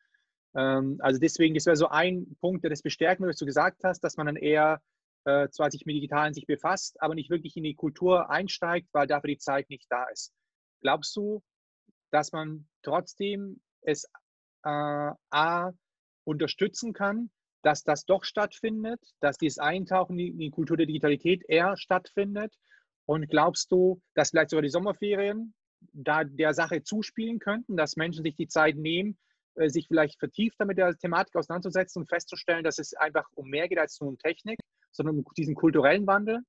Ähm, 0.56 0.98
also 1.00 1.20
deswegen, 1.20 1.56
das 1.56 1.66
wäre 1.66 1.76
so 1.76 1.88
ein 1.88 2.36
Punkt, 2.40 2.64
der 2.64 2.70
das 2.70 2.82
bestärken 2.82 3.24
würde, 3.24 3.32
was 3.32 3.40
du 3.40 3.46
gesagt 3.46 3.84
hast, 3.84 4.02
dass 4.02 4.18
man 4.18 4.28
dann 4.28 4.36
eher 4.36 4.82
äh, 5.26 5.50
zwar 5.50 5.72
sich 5.72 5.86
mit 5.86 5.96
Digitalen 5.96 6.34
sich 6.34 6.46
befasst, 6.46 7.02
aber 7.02 7.16
nicht 7.16 7.30
wirklich 7.30 7.56
in 7.56 7.64
die 7.64 7.76
Kultur 7.76 8.30
einsteigt, 8.30 8.90
weil 8.94 9.08
dafür 9.08 9.30
die 9.30 9.38
Zeit 9.38 9.70
nicht 9.70 9.88
da 9.90 10.06
ist. 10.06 10.34
Glaubst 10.82 11.16
du, 11.16 11.42
dass 12.12 12.32
man 12.32 12.68
trotzdem 12.84 13.62
es 13.82 14.06
äh, 14.64 15.12
A 15.32 15.72
unterstützen 16.26 16.94
kann, 16.94 17.32
dass 17.64 17.84
das 17.84 18.06
doch 18.06 18.24
stattfindet, 18.24 19.00
dass 19.20 19.38
dieses 19.38 19.60
Eintauchen 19.60 20.20
in 20.20 20.38
die 20.38 20.52
Kultur 20.52 20.78
der 20.78 20.86
Digitalität 20.86 21.44
eher 21.48 21.78
stattfindet? 21.78 22.54
Und 23.06 23.30
glaubst 23.30 23.72
du, 23.72 24.02
dass 24.16 24.30
vielleicht 24.30 24.50
sogar 24.50 24.62
die 24.62 24.70
Sommerferien 24.70 25.54
da 25.92 26.24
der 26.24 26.54
Sache 26.54 26.84
zuspielen 26.84 27.40
könnten, 27.40 27.76
dass 27.76 27.98
Menschen 27.98 28.24
sich 28.24 28.36
die 28.36 28.48
Zeit 28.48 28.78
nehmen, 28.78 29.18
äh, 29.56 29.70
sich 29.70 29.88
vielleicht 29.88 30.20
vertiefter 30.20 30.66
mit 30.66 30.78
der 30.78 30.96
Thematik 30.98 31.36
auseinanderzusetzen 31.36 32.02
und 32.02 32.10
festzustellen, 32.10 32.64
dass 32.64 32.80
es 32.80 32.94
einfach 32.94 33.28
um 33.36 33.50
mehr 33.50 33.68
geht 33.68 33.80
als 33.80 34.00
nur 34.00 34.10
um 34.10 34.18
Technik 34.18 34.60
sondern 34.94 35.20
um 35.20 35.26
diesen 35.36 35.56
kulturellen 35.56 36.08
Wandel? 36.08 36.42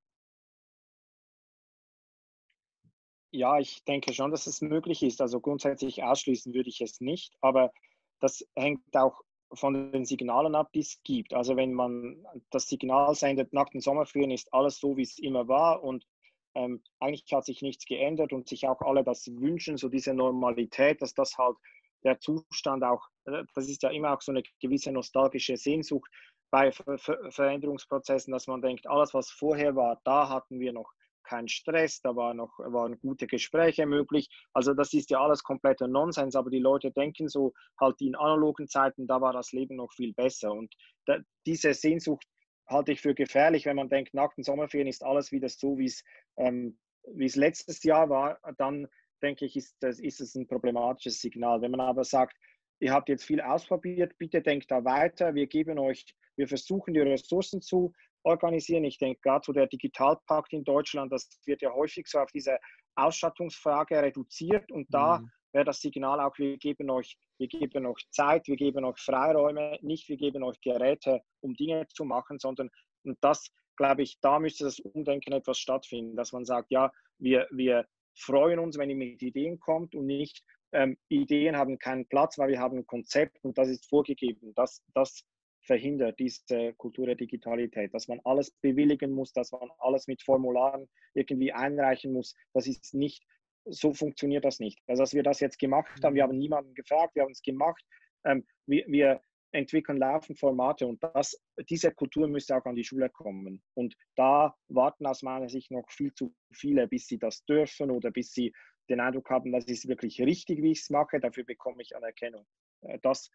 Ja, 3.32 3.58
ich 3.58 3.82
denke 3.84 4.14
schon, 4.14 4.30
dass 4.30 4.46
es 4.46 4.60
möglich 4.60 5.02
ist. 5.02 5.20
Also 5.20 5.40
grundsätzlich 5.40 6.04
ausschließen 6.04 6.54
würde 6.54 6.68
ich 6.68 6.80
es 6.80 7.00
nicht, 7.00 7.34
aber 7.40 7.72
das 8.20 8.46
hängt 8.54 8.96
auch 8.96 9.22
von 9.52 9.90
den 9.92 10.04
Signalen 10.04 10.54
ab, 10.54 10.70
die 10.72 10.80
es 10.80 11.02
gibt. 11.02 11.34
Also 11.34 11.56
wenn 11.56 11.74
man 11.74 12.24
das 12.50 12.68
Signal 12.68 13.14
sendet, 13.14 13.52
nach 13.52 13.68
den 13.70 13.80
Sommerferien 13.80 14.30
ist 14.30 14.52
alles 14.54 14.78
so, 14.78 14.96
wie 14.96 15.02
es 15.02 15.18
immer 15.18 15.48
war 15.48 15.82
und 15.82 16.06
ähm, 16.54 16.82
eigentlich 17.00 17.32
hat 17.32 17.44
sich 17.44 17.62
nichts 17.62 17.84
geändert 17.86 18.32
und 18.32 18.48
sich 18.48 18.68
auch 18.68 18.80
alle 18.82 19.02
das 19.02 19.26
wünschen, 19.26 19.76
so 19.76 19.88
diese 19.88 20.14
Normalität, 20.14 21.02
dass 21.02 21.14
das 21.14 21.36
halt 21.36 21.56
der 22.04 22.20
Zustand 22.20 22.84
auch, 22.84 23.08
äh, 23.24 23.42
das 23.54 23.68
ist 23.68 23.82
ja 23.82 23.90
immer 23.90 24.14
auch 24.14 24.22
so 24.22 24.30
eine 24.30 24.42
gewisse 24.60 24.92
nostalgische 24.92 25.56
Sehnsucht, 25.56 26.08
bei 26.54 26.70
Ver 26.70 26.98
Ver 26.98 27.32
Veränderungsprozessen, 27.32 28.30
dass 28.30 28.46
man 28.46 28.62
denkt, 28.62 28.86
alles, 28.86 29.12
was 29.12 29.28
vorher 29.28 29.74
war, 29.74 30.00
da 30.04 30.28
hatten 30.28 30.60
wir 30.60 30.72
noch 30.72 30.92
keinen 31.24 31.48
Stress, 31.48 32.00
da 32.00 32.14
war 32.14 32.32
noch, 32.32 32.60
waren 32.60 32.96
gute 33.00 33.26
Gespräche 33.26 33.86
möglich. 33.86 34.28
Also 34.52 34.72
das 34.72 34.92
ist 34.92 35.10
ja 35.10 35.18
alles 35.18 35.42
kompletter 35.42 35.88
Nonsens, 35.88 36.36
aber 36.36 36.50
die 36.50 36.60
Leute 36.60 36.92
denken 36.92 37.26
so, 37.28 37.54
halt 37.80 38.00
in 38.00 38.14
analogen 38.14 38.68
Zeiten, 38.68 39.08
da 39.08 39.20
war 39.20 39.32
das 39.32 39.50
Leben 39.50 39.74
noch 39.74 39.92
viel 39.94 40.14
besser. 40.14 40.52
Und 40.52 40.72
da, 41.06 41.18
diese 41.44 41.74
Sehnsucht 41.74 42.24
halte 42.68 42.92
ich 42.92 43.00
für 43.00 43.16
gefährlich, 43.16 43.66
wenn 43.66 43.74
man 43.74 43.88
denkt, 43.88 44.14
nach 44.14 44.32
den 44.34 44.44
Sommerferien 44.44 44.86
ist 44.86 45.02
alles 45.02 45.32
wieder 45.32 45.48
so, 45.48 45.76
wie 45.76 45.86
es, 45.86 46.04
ähm, 46.36 46.78
letztes 47.16 47.82
Jahr 47.82 48.08
war, 48.10 48.38
dann 48.58 48.86
denke 49.22 49.44
ich, 49.44 49.56
ist, 49.56 49.74
das, 49.80 49.98
ist 49.98 50.20
es 50.20 50.36
ein 50.36 50.46
problematisches 50.46 51.20
Signal. 51.20 51.62
Wenn 51.62 51.72
man 51.72 51.80
aber 51.80 52.04
sagt, 52.04 52.36
ihr 52.84 52.92
habt 52.92 53.08
jetzt 53.08 53.24
viel 53.24 53.40
ausprobiert, 53.40 54.16
bitte 54.18 54.42
denkt 54.42 54.70
da 54.70 54.84
weiter, 54.84 55.34
wir 55.34 55.46
geben 55.46 55.78
euch 55.78 56.04
wir 56.36 56.48
versuchen 56.48 56.94
die 56.94 57.00
Ressourcen 57.00 57.62
zu 57.62 57.92
organisieren. 58.22 58.84
Ich 58.84 58.98
denke 58.98 59.20
gerade 59.20 59.44
so 59.44 59.52
der 59.52 59.66
Digitalpakt 59.66 60.52
in 60.52 60.64
Deutschland, 60.64 61.12
das 61.12 61.28
wird 61.46 61.62
ja 61.62 61.72
häufig 61.72 62.06
so 62.06 62.18
auf 62.18 62.30
diese 62.32 62.58
Ausstattungsfrage 62.96 64.00
reduziert 64.00 64.70
und 64.72 64.92
da 64.92 65.18
mhm. 65.18 65.30
wäre 65.52 65.64
das 65.64 65.80
Signal 65.80 66.20
auch, 66.20 66.36
wir 66.38 66.56
geben 66.56 66.90
euch, 66.90 67.16
wir 67.38 67.48
geben 67.48 67.86
euch 67.86 68.08
Zeit, 68.10 68.46
wir 68.46 68.56
geben 68.56 68.84
euch 68.84 68.98
Freiräume, 68.98 69.78
nicht 69.82 70.08
wir 70.08 70.16
geben 70.16 70.42
euch 70.42 70.60
Geräte, 70.60 71.20
um 71.40 71.54
Dinge 71.54 71.86
zu 71.88 72.04
machen, 72.04 72.38
sondern 72.38 72.70
und 73.04 73.18
das, 73.20 73.50
glaube 73.76 74.02
ich, 74.02 74.18
da 74.20 74.38
müsste 74.38 74.64
das 74.64 74.80
Umdenken 74.80 75.32
etwas 75.32 75.58
stattfinden, 75.58 76.16
dass 76.16 76.32
man 76.32 76.46
sagt, 76.46 76.70
ja, 76.70 76.90
wir, 77.18 77.46
wir 77.50 77.84
freuen 78.16 78.58
uns, 78.58 78.78
wenn 78.78 78.88
ihr 78.88 78.96
mit 78.96 79.20
Ideen 79.20 79.58
kommt 79.60 79.94
und 79.94 80.06
nicht 80.06 80.42
ähm, 80.74 80.98
Ideen 81.08 81.56
haben 81.56 81.78
keinen 81.78 82.06
Platz, 82.06 82.36
weil 82.38 82.50
wir 82.50 82.60
haben 82.60 82.78
ein 82.78 82.86
Konzept 82.86 83.42
und 83.42 83.56
das 83.56 83.68
ist 83.68 83.88
vorgegeben. 83.88 84.52
Das, 84.54 84.82
das 84.94 85.24
verhindert 85.62 86.18
diese 86.18 86.74
Kultur 86.74 87.06
der 87.06 87.14
Digitalität, 87.14 87.94
dass 87.94 88.08
man 88.08 88.20
alles 88.24 88.50
bewilligen 88.60 89.12
muss, 89.12 89.32
dass 89.32 89.52
man 89.52 89.70
alles 89.78 90.06
mit 90.06 90.22
Formularen 90.22 90.88
irgendwie 91.14 91.52
einreichen 91.52 92.12
muss. 92.12 92.34
Das 92.52 92.66
ist 92.66 92.92
nicht, 92.92 93.24
so 93.64 93.94
funktioniert 93.94 94.44
das 94.44 94.60
nicht. 94.60 94.80
Also, 94.86 95.02
dass 95.02 95.14
wir 95.14 95.22
das 95.22 95.40
jetzt 95.40 95.58
gemacht 95.58 95.88
haben, 96.02 96.14
wir 96.14 96.24
haben 96.24 96.36
niemanden 96.36 96.74
gefragt, 96.74 97.14
wir 97.14 97.22
haben 97.22 97.32
es 97.32 97.42
gemacht. 97.42 97.82
Ähm, 98.24 98.44
wir, 98.66 98.84
wir 98.88 99.20
entwickeln 99.52 99.98
laufend 99.98 100.38
Formate 100.38 100.86
und 100.86 101.02
das, 101.02 101.40
diese 101.70 101.92
Kultur 101.92 102.26
müsste 102.26 102.56
auch 102.56 102.64
an 102.64 102.74
die 102.74 102.84
Schule 102.84 103.08
kommen. 103.08 103.62
Und 103.74 103.94
da 104.16 104.54
warten 104.68 105.06
aus 105.06 105.22
meiner 105.22 105.48
Sicht 105.48 105.70
noch 105.70 105.88
viel 105.90 106.12
zu 106.12 106.34
viele, 106.52 106.88
bis 106.88 107.06
sie 107.06 107.18
das 107.18 107.44
dürfen 107.44 107.90
oder 107.90 108.10
bis 108.10 108.32
sie 108.32 108.52
den 108.88 109.00
Eindruck 109.00 109.30
haben, 109.30 109.52
das 109.52 109.64
ist 109.64 109.88
wirklich 109.88 110.20
richtig, 110.20 110.62
wie 110.62 110.72
ich 110.72 110.80
es 110.80 110.90
mache, 110.90 111.20
dafür 111.20 111.44
bekomme 111.44 111.82
ich 111.82 111.96
Anerkennung. 111.96 112.46
Äh, 112.82 112.98
das 113.02 113.30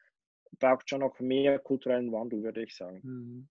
braucht 0.59 0.89
schon 0.89 1.01
noch 1.01 1.19
mehr 1.19 1.59
kulturellen 1.59 2.11
Wandel, 2.11 2.43
würde 2.43 2.63
ich 2.63 2.75
sagen. 2.75 2.99
Mhm. 3.03 3.49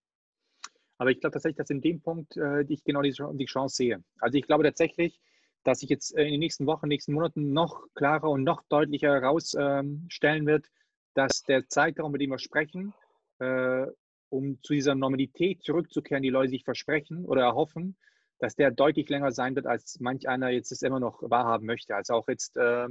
Aber 0.98 1.10
ich 1.10 1.20
glaube 1.20 1.34
tatsächlich, 1.34 1.58
dass 1.58 1.70
in 1.70 1.80
dem 1.80 2.00
Punkt 2.00 2.36
äh, 2.36 2.62
ich 2.62 2.82
genau 2.82 3.02
die, 3.02 3.44
Chance 3.44 3.76
sehe. 3.76 4.04
Also 4.18 4.36
ich 4.36 4.46
glaube 4.46 4.64
tatsächlich, 4.64 5.20
dass 5.62 5.80
sich 5.80 5.90
jetzt 5.90 6.16
äh, 6.16 6.24
in 6.24 6.32
den 6.32 6.40
nächsten 6.40 6.66
Wochen, 6.66 6.88
nächsten 6.88 7.12
Monaten 7.12 7.52
noch 7.52 7.86
klarer 7.94 8.30
und 8.30 8.42
noch 8.42 8.62
deutlicher 8.68 9.12
herausstellen 9.12 10.08
ähm, 10.10 10.46
wird, 10.46 10.66
dass 11.14 11.44
der 11.44 11.68
Zeitraum, 11.68 12.12
mit 12.12 12.20
dem 12.20 12.30
wir 12.30 12.38
sprechen, 12.38 12.92
äh, 13.38 13.86
um 14.28 14.60
zu 14.62 14.72
dieser 14.72 14.94
Normalität 14.94 15.62
zurückzukehren, 15.62 16.22
die 16.22 16.30
Leute 16.30 16.50
sich 16.50 16.64
versprechen 16.64 17.24
oder 17.24 17.42
erhoffen, 17.42 17.96
dass 18.38 18.54
der 18.54 18.70
deutlich 18.70 19.08
länger 19.08 19.32
sein 19.32 19.54
wird, 19.56 19.66
als 19.66 19.98
manch 20.00 20.28
einer 20.28 20.50
jetzt 20.50 20.72
es 20.72 20.82
immer 20.82 21.00
noch 21.00 21.22
wahrhaben 21.22 21.66
möchte. 21.66 21.94
Also 21.94 22.14
auch 22.14 22.28
jetzt 22.28 22.56
äh, 22.56 22.86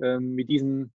äh, 0.00 0.18
mit 0.18 0.48
diesen 0.48 0.92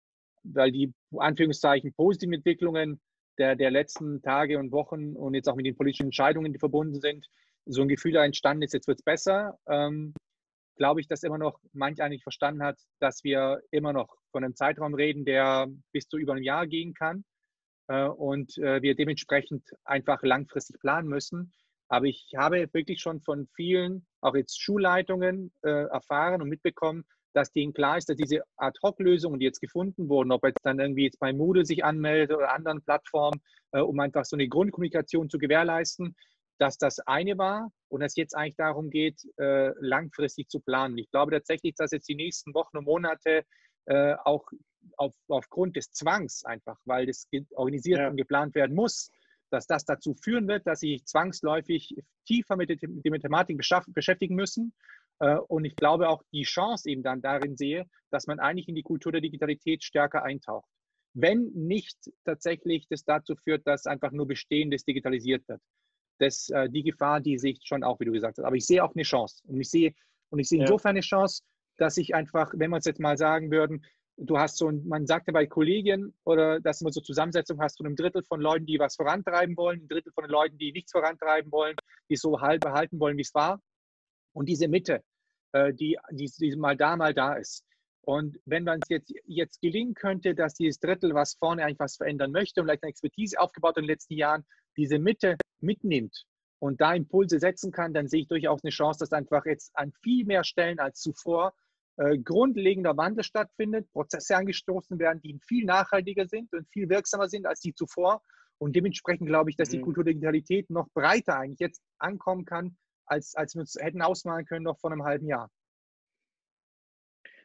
weil 0.55 0.73
die 0.73 0.93
Anführungszeichen 1.17 1.93
positiven 1.95 2.35
Entwicklungen 2.35 3.01
der, 3.39 3.57
der 3.57 3.71
letzten 3.71 4.23
Tage 4.23 4.59
und 4.59 4.73
Wochen 4.73 5.15
und 5.15 5.35
jetzt 5.35 5.49
auch 5.49 5.57
mit 5.57 5.67
den 5.67 5.77
politischen 5.77 6.07
Entscheidungen, 6.07 6.53
die 6.53 6.59
verbunden 6.59 7.01
sind, 7.01 7.27
so 7.67 7.83
ein 7.83 7.89
Gefühl 7.89 8.17
entstanden 8.17 8.63
ist, 8.63 8.73
jetzt 8.73 8.89
wird 8.89 8.99
es 8.99 9.05
besser, 9.05 9.59
ähm, 9.69 10.15
glaube 10.77 11.01
ich, 11.01 11.09
dass 11.09 11.23
immer 11.23 11.39
noch 11.39 11.61
manch 11.73 12.01
eigentlich 12.01 12.23
verstanden 12.23 12.63
hat, 12.63 12.79
dass 12.99 13.25
wir 13.25 13.61
immer 13.71 13.93
noch 13.93 14.17
von 14.33 14.45
einem 14.45 14.55
Zeitraum 14.55 14.95
reden, 14.95 15.25
der 15.25 15.69
bis 15.93 16.09
zu 16.09 16.19
über 16.19 16.35
ein 16.35 16.43
Jahr 16.43 16.67
gehen 16.67 16.95
kann 16.95 17.25
äh, 17.89 18.05
und 18.05 18.57
äh, 18.59 18.81
wir 18.81 18.95
dementsprechend 18.95 19.69
einfach 19.85 20.23
langfristig 20.23 20.81
planen 20.81 21.09
müssen. 21.09 21.53
Aber 21.89 22.07
ich 22.07 22.33
habe 22.37 22.69
wirklich 22.73 23.01
schon 23.01 23.21
von 23.23 23.49
vielen, 23.55 24.07
auch 24.21 24.35
jetzt 24.35 24.61
Schulleitungen, 24.61 25.53
äh, 25.63 25.87
erfahren 25.87 26.43
und 26.43 26.49
mitbekommen, 26.49 27.05
dass 27.35 27.53
denen 27.53 27.73
klar 27.73 27.99
ist, 27.99 28.09
dass 28.09 28.17
diese 28.17 28.43
Ad-Hoc-Lösungen, 28.57 29.39
die 29.39 29.47
jetzt 29.47 29.61
gefunden 29.61 30.09
wurden, 30.09 30.33
ob 30.33 30.45
jetzt 30.45 30.61
dann 30.65 30.81
irgendwie 30.81 31.05
jetzt 31.05 31.21
bei 31.21 31.33
Moodle 31.33 31.65
sich 31.65 31.85
anmeldet 31.85 32.37
oder 32.37 32.53
anderen 32.53 32.83
Plattformen, 32.83 33.41
äh, 33.73 33.81
um 33.81 33.99
einfach 34.01 34.25
so 34.25 34.37
eine 34.37 34.49
Grundkommunikation 34.49 35.31
zu 35.31 35.39
gewährleisten, 35.39 36.17
dass 36.59 36.77
das 36.77 36.99
eine 37.01 37.39
war 37.39 37.71
und 37.89 38.03
es 38.03 38.17
jetzt 38.17 38.37
eigentlich 38.37 38.57
darum 38.57 38.91
geht, 38.91 39.21
äh, 39.39 39.71
langfristig 39.79 40.49
zu 40.49 40.61
planen. 40.61 40.99
Ich 40.99 41.11
glaube 41.11 41.31
tatsächlich, 41.33 41.75
dass 41.77 41.93
jetzt 41.93 42.09
die 42.09 42.17
nächsten 42.17 42.53
Wochen 42.55 42.79
und 42.79 42.85
Monate 42.85 43.45
äh, 43.87 44.15
auch 44.25 44.45
auf, 44.97 45.15
aufgrund 45.29 45.77
des 45.77 45.93
Zwangs 45.93 46.45
einfach, 46.45 46.79
weil 46.85 47.07
das 47.07 47.29
organisiert 47.55 48.01
ja. 48.01 48.09
und 48.09 48.17
geplant 48.17 48.55
werden 48.55 48.75
muss, 48.75 49.11
dass 49.51 49.67
das 49.67 49.85
dazu 49.85 50.15
führen 50.15 50.49
wird, 50.49 50.67
dass 50.67 50.81
sie 50.81 51.03
zwangsläufig 51.05 51.95
tiefer 52.27 52.57
mit 52.57 52.71
der 52.71 53.11
Mathematik 53.11 53.59
beschäftigen 53.89 54.35
müssen. 54.35 54.73
Äh, 55.21 55.37
und 55.49 55.65
ich 55.65 55.77
glaube 55.77 56.09
auch 56.09 56.23
die 56.33 56.43
Chance 56.43 56.89
eben 56.89 57.03
dann 57.03 57.21
darin 57.23 57.57
sehe, 57.57 57.87
dass 58.11 58.27
man 58.27 58.41
eigentlich 58.41 58.69
in 58.69 58.75
die 58.75 58.83
Kultur 58.83 59.13
der 59.13 59.21
Digitalität 59.21 59.83
stärker 59.83 60.23
eintaucht. 60.23 60.69
Wenn 61.15 61.51
nicht 61.55 61.97
tatsächlich 62.25 62.87
das 62.89 63.05
dazu 63.05 63.35
führt, 63.37 63.67
dass 63.67 63.87
einfach 63.87 64.13
nur 64.13 64.27
Bestehendes 64.27 64.85
digitalisiert 64.85 65.47
wird. 65.49 65.61
Das, 66.19 66.49
äh, 66.51 66.69
die 66.69 66.83
Gefahr, 66.83 67.21
die 67.21 67.39
sehe 67.39 67.53
ich 67.53 67.61
schon 67.65 67.83
auch, 67.83 67.99
wie 68.01 68.05
du 68.05 68.13
gesagt 68.13 68.39
hast. 68.39 68.45
Aber 68.45 68.57
ich 68.57 68.67
sehe 68.67 68.85
auch 68.85 68.95
eine 68.95 69.03
Chance. 69.03 69.43
Und 69.47 69.61
ich 69.61 69.71
sehe, 69.71 69.95
und 70.31 70.39
ich 70.39 70.49
sehe 70.49 70.61
insofern 70.61 70.91
eine 70.91 71.01
Chance, 71.01 71.43
dass 71.79 71.97
ich 71.97 72.15
einfach, 72.15 72.53
wenn 72.57 72.71
wir 72.71 72.79
es 72.79 72.85
jetzt 72.85 73.01
mal 73.01 73.17
sagen 73.17 73.51
würden, 73.51 73.85
du 74.19 74.39
hast 74.39 74.57
so, 74.57 74.71
man 74.71 75.07
sagte 75.07 75.33
bei 75.33 75.47
Kollegien 75.47 76.13
oder 76.25 76.61
dass 76.61 76.81
man 76.81 76.93
so 76.93 77.01
Zusammensetzung 77.01 77.61
hast 77.61 77.77
von 77.77 77.87
einem 77.87 77.97
Drittel 77.97 78.23
von 78.25 78.41
Leuten, 78.41 78.67
die 78.67 78.79
was 78.79 78.97
vorantreiben 78.97 79.57
wollen, 79.57 79.83
ein 79.83 79.89
Drittel 79.89 80.13
von 80.13 80.25
den 80.25 80.31
Leuten, 80.31 80.59
die 80.59 80.73
nichts 80.73 80.93
vorantreiben 80.93 81.51
wollen, 81.53 81.77
die 82.11 82.17
so 82.17 82.41
halb 82.41 82.61
behalten 82.63 82.99
wollen, 82.99 83.17
wie 83.17 83.23
es 83.23 83.35
war. 83.35 83.61
Und 84.33 84.49
diese 84.49 84.69
Mitte, 84.69 85.03
äh, 85.53 85.73
die, 85.73 85.99
die, 86.11 86.31
die 86.39 86.57
mal 86.57 86.77
da, 86.77 86.97
mal 86.97 87.15
da 87.15 87.35
ist. 87.35 87.65
Und 88.03 88.39
wenn 88.45 88.65
man 88.65 88.81
es 88.83 88.89
jetzt, 88.89 89.13
jetzt 89.25 89.61
gelingen 89.61 89.95
könnte, 89.95 90.35
dass 90.35 90.55
dieses 90.55 90.81
Drittel, 90.81 91.15
was 91.15 91.35
vorne 91.35 91.65
eigentlich 91.65 91.79
was 91.79 91.97
verändern 91.97 92.33
möchte 92.33 92.61
und 92.61 92.67
vielleicht 92.67 92.83
eine 92.83 92.91
Expertise 92.91 93.39
aufgebaut 93.39 93.77
in 93.77 93.83
den 93.85 93.91
letzten 93.91 94.15
Jahren, 94.15 94.45
diese 94.77 94.99
Mitte 94.99 95.37
mitnimmt 95.61 96.25
und 96.59 96.81
da 96.81 96.95
Impulse 96.95 97.39
setzen 97.39 97.71
kann, 97.71 97.93
dann 97.93 98.09
sehe 98.09 98.23
ich 98.23 98.29
durchaus 98.29 98.65
eine 98.65 98.71
Chance, 98.71 99.01
dass 99.01 99.13
einfach 99.13 99.45
jetzt 99.45 99.71
an 99.75 99.93
viel 100.03 100.25
mehr 100.25 100.43
Stellen 100.43 100.79
als 100.79 101.01
zuvor 101.01 101.53
äh, 101.99 102.19
grundlegender 102.19 102.97
Wandel 102.97 103.25
stattfindet, 103.25 103.91
Prozesse 103.93 104.37
angestoßen 104.37 104.99
werden, 104.99 105.21
die 105.21 105.39
viel 105.47 105.65
nachhaltiger 105.65 106.27
sind 106.27 106.53
und 106.53 106.69
viel 106.73 106.89
wirksamer 106.89 107.29
sind 107.29 107.47
als 107.47 107.61
die 107.61 107.75
zuvor. 107.75 108.23
Und 108.59 108.75
dementsprechend 108.75 109.27
glaube 109.27 109.51
ich, 109.51 109.57
dass 109.57 109.69
die 109.69 109.79
mhm. 109.79 109.83
Kultur 109.83 110.05
der 110.05 110.15
Digitalität 110.15 110.71
noch 110.71 110.89
breiter 110.95 111.39
eigentlich 111.39 111.61
jetzt 111.61 111.83
ankommen 111.99 112.45
kann, 112.45 112.77
als, 113.07 113.35
als 113.35 113.55
wir 113.55 113.61
uns 113.61 113.77
hätten 113.79 114.03
ausmalen 114.03 114.47
können 114.47 114.65
noch 114.65 114.79
vor 114.79 114.93
einem 114.93 115.05
halben 115.05 115.27
Jahr. 115.27 115.51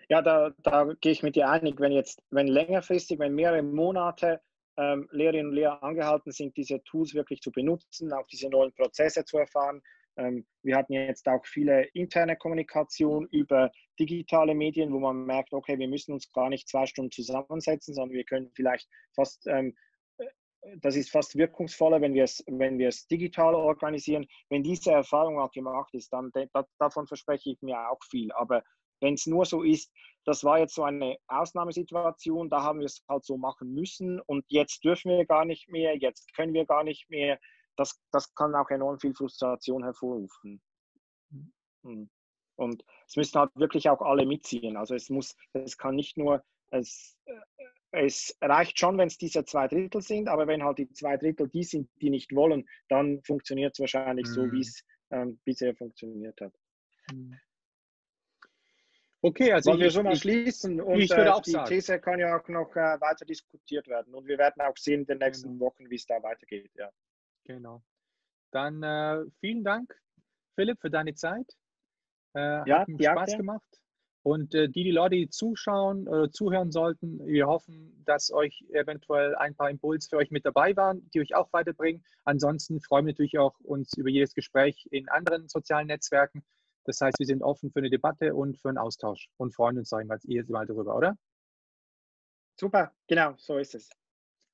Ja, 0.10 0.22
da, 0.22 0.52
da 0.60 0.94
gehe 1.02 1.12
ich 1.12 1.24
mit 1.24 1.36
dir 1.36 1.50
einig. 1.50 1.80
Wenn 1.80 1.92
jetzt, 1.92 2.22
wenn 2.30 2.48
längerfristig, 2.48 3.20
wenn 3.20 3.34
mehrere 3.34 3.64
Monate 3.64 4.42
ähm, 4.78 5.08
Lehrerinnen 5.12 5.48
und 5.48 5.56
Lehrer 5.56 5.82
angehalten 5.82 6.32
sind, 6.32 6.58
diese 6.58 6.84
Tools 6.84 7.14
wirklich 7.14 7.42
zu 7.42 7.52
benutzen, 7.52 8.12
auch 8.14 8.28
diese 8.28 8.50
neuen 8.50 8.74
Prozesse 8.74 9.24
zu 9.24 9.38
erfahren, 9.38 9.82
wir 10.16 10.76
hatten 10.76 10.94
jetzt 10.94 11.28
auch 11.28 11.46
viele 11.46 11.84
interne 11.94 12.36
Kommunikation 12.36 13.28
über 13.32 13.72
digitale 14.00 14.54
Medien, 14.54 14.94
wo 14.94 15.00
man 15.00 15.26
merkt, 15.26 15.54
okay, 15.54 15.78
wir 15.80 15.88
müssen 15.88 16.14
uns 16.14 16.32
gar 16.32 16.50
nicht 16.50 16.68
zwei 16.68 16.86
Stunden 16.86 17.12
zusammensetzen, 17.12 17.94
sondern 17.96 18.16
wir 18.16 18.24
können 18.24 18.52
vielleicht 18.54 18.88
fast, 19.16 19.48
ähm, 19.48 19.76
äh, 20.18 20.26
das 20.82 20.96
ist 20.96 21.10
fast 21.10 21.36
wirkungsvoller, 21.36 22.02
wenn 22.02 22.14
wir 22.14 22.26
es, 22.26 22.44
wenn 22.48 22.78
wir 22.78 22.90
es 22.90 23.08
digital 23.08 23.56
organisieren. 23.56 24.28
Wenn 24.50 24.64
diese 24.64 24.92
Erfahrung 24.92 25.40
auch 25.40 25.52
gemacht 25.52 25.94
ist, 25.94 26.14
dann 26.14 26.32
davon 26.80 27.08
verspreche 27.08 27.52
ich 27.52 27.62
mir 27.62 27.90
auch 27.90 28.04
viel. 28.10 28.32
Aber 28.34 28.64
wenn 29.02 29.16
es 29.16 29.26
nur 29.26 29.46
so 29.46 29.64
ist, 29.64 29.92
das 30.26 30.44
war 30.44 30.60
jetzt 30.60 30.76
so 30.76 30.84
eine 30.84 31.18
Ausnahmesituation, 31.28 32.50
da 32.50 32.64
haben 32.64 32.80
wir 32.80 32.86
es 32.86 33.04
halt 33.10 33.26
so 33.26 33.38
machen 33.38 33.74
müssen 33.74 34.22
und 34.22 34.46
jetzt 34.48 34.84
dürfen 34.84 35.10
wir 35.10 35.26
gar 35.26 35.44
nicht 35.44 35.70
mehr, 35.70 35.98
jetzt 35.98 36.34
können 36.36 36.54
wir 36.54 36.66
gar 36.66 36.84
nicht 36.84 37.10
mehr, 37.10 37.38
das, 37.76 38.00
das 38.12 38.34
kann 38.36 38.56
auch 38.56 38.70
enorm 38.70 39.00
viel 39.00 39.14
Frustration 39.14 39.84
hervorrufen. 39.84 40.62
Mhm. 41.84 42.10
Und 42.56 42.84
es 43.08 43.16
müssen 43.16 43.40
halt 43.40 43.52
wirklich 43.56 43.90
auch 43.90 44.02
alle 44.02 44.26
mitziehen. 44.26 44.78
Also 44.78 44.96
es 44.96 45.10
muss, 45.10 45.36
es 45.54 45.78
kann 45.78 45.96
nicht 45.96 46.18
nur, 46.18 46.44
es, 46.70 47.18
es 47.92 48.38
reicht 48.42 48.80
schon, 48.80 48.98
wenn 48.98 49.08
es 49.08 49.18
diese 49.18 49.44
zwei 49.46 49.68
Drittel 49.68 50.02
sind, 50.02 50.28
aber 50.28 50.48
wenn 50.48 50.64
halt 50.64 50.78
die 50.78 50.92
zwei 50.94 51.18
Drittel 51.18 51.50
die 51.50 51.64
sind, 51.64 51.90
die 52.02 52.10
nicht 52.10 52.34
wollen, 52.36 52.68
dann 52.90 53.22
funktioniert 53.24 53.74
es 53.74 53.80
wahrscheinlich 53.80 54.28
mhm. 54.28 54.34
so, 54.34 54.52
wie 54.52 54.62
es 54.62 54.84
ähm, 55.12 55.40
bisher 55.44 55.76
funktioniert 55.76 56.40
hat. 56.42 56.54
Mhm. 57.12 57.40
Okay, 59.26 59.54
also 59.54 59.70
Wollen 59.70 59.80
ich, 59.80 59.84
wir 59.86 59.92
schon 59.92 60.04
mal 60.04 60.14
ich, 60.14 60.20
schließen 60.20 60.82
und 60.82 61.00
ich 61.00 61.10
würde 61.10 61.28
äh, 61.28 61.30
auch 61.30 61.42
die 61.42 61.52
sagen. 61.52 61.70
These 61.70 62.00
kann 62.02 62.20
ja 62.20 62.38
auch 62.38 62.48
noch 62.50 62.76
äh, 62.76 63.00
weiter 63.00 63.24
diskutiert 63.26 63.88
werden 63.88 64.14
und 64.14 64.28
wir 64.28 64.38
werden 64.38 64.62
auch 64.62 64.76
sehen 64.76 65.02
in 65.02 65.06
den 65.06 65.20
nächsten 65.20 65.48
genau. 65.48 65.68
Wochen, 65.68 65.90
wie 65.90 65.96
es 65.96 66.06
da 66.06 66.22
weitergeht. 66.22 66.70
Ja. 66.76 66.92
Genau. 67.46 67.84
Dann 68.52 68.84
äh, 68.84 69.26
vielen 69.40 69.64
Dank, 69.64 70.00
Philipp, 70.56 70.80
für 70.80 70.90
deine 70.90 71.14
Zeit. 71.16 71.52
Äh, 72.36 72.68
ja, 72.70 72.80
hat 72.80 72.88
mir 72.88 73.12
Spaß 73.12 73.38
gemacht. 73.38 73.80
Und 74.26 74.56
äh, 74.56 74.70
die, 74.70 74.86
die 74.86 74.92
Leute, 74.92 75.16
die 75.16 75.30
zuschauen 75.30 76.08
oder 76.08 76.32
zuhören 76.32 76.72
sollten, 76.72 77.20
wir 77.26 77.48
hoffen, 77.48 78.02
dass 78.06 78.32
euch 78.32 78.64
eventuell 78.70 79.36
ein 79.36 79.54
paar 79.54 79.70
Impulse 79.70 80.08
für 80.10 80.18
euch 80.18 80.32
mit 80.32 80.46
dabei 80.46 80.76
waren, 80.78 81.10
die 81.14 81.20
euch 81.20 81.36
auch 81.36 81.52
weiterbringen. 81.52 82.06
Ansonsten 82.24 82.80
freuen 82.80 83.06
wir 83.06 83.12
natürlich 83.12 83.38
auch 83.38 83.60
uns 83.60 83.98
über 83.98 84.10
jedes 84.10 84.34
Gespräch 84.34 84.88
in 84.92 85.10
anderen 85.10 85.50
sozialen 85.50 85.88
Netzwerken. 85.88 86.42
Das 86.86 87.02
heißt, 87.02 87.20
wir 87.20 87.26
sind 87.26 87.44
offen 87.44 87.72
für 87.72 87.80
eine 87.80 87.90
Debatte 87.90 88.34
und 88.34 88.58
für 88.58 88.70
einen 88.70 88.78
Austausch 88.78 89.28
und 89.38 89.54
freuen 89.54 89.78
uns, 89.78 89.90
sagen 89.90 90.08
wir 90.08 90.18
jetzt 90.24 90.50
mal 90.50 90.66
darüber, 90.66 90.96
oder? 90.96 91.18
Super, 92.58 92.94
genau, 93.08 93.34
so 93.38 93.58
ist 93.58 93.76
es. 93.76 93.90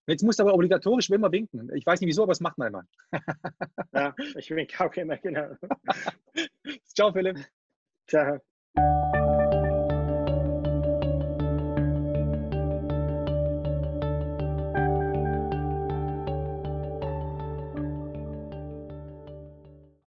Jetzt 0.10 0.24
musst 0.24 0.40
du 0.40 0.44
aber 0.44 0.54
obligatorisch 0.54 1.10
immer 1.10 1.32
winken. 1.32 1.70
Ich 1.76 1.86
weiß 1.86 2.02
nicht 2.02 2.08
wieso, 2.08 2.24
aber 2.24 2.32
es 2.32 2.42
macht 2.42 2.58
man 2.58 2.70
immer. 2.70 2.84
ja, 3.94 4.14
ich 4.36 4.50
winke 4.52 4.84
auch 4.84 4.94
immer, 4.94 5.18
genau. 5.18 5.50
Ciao, 6.96 7.12
Philipp. 7.12 7.38
Ciao. 8.08 8.40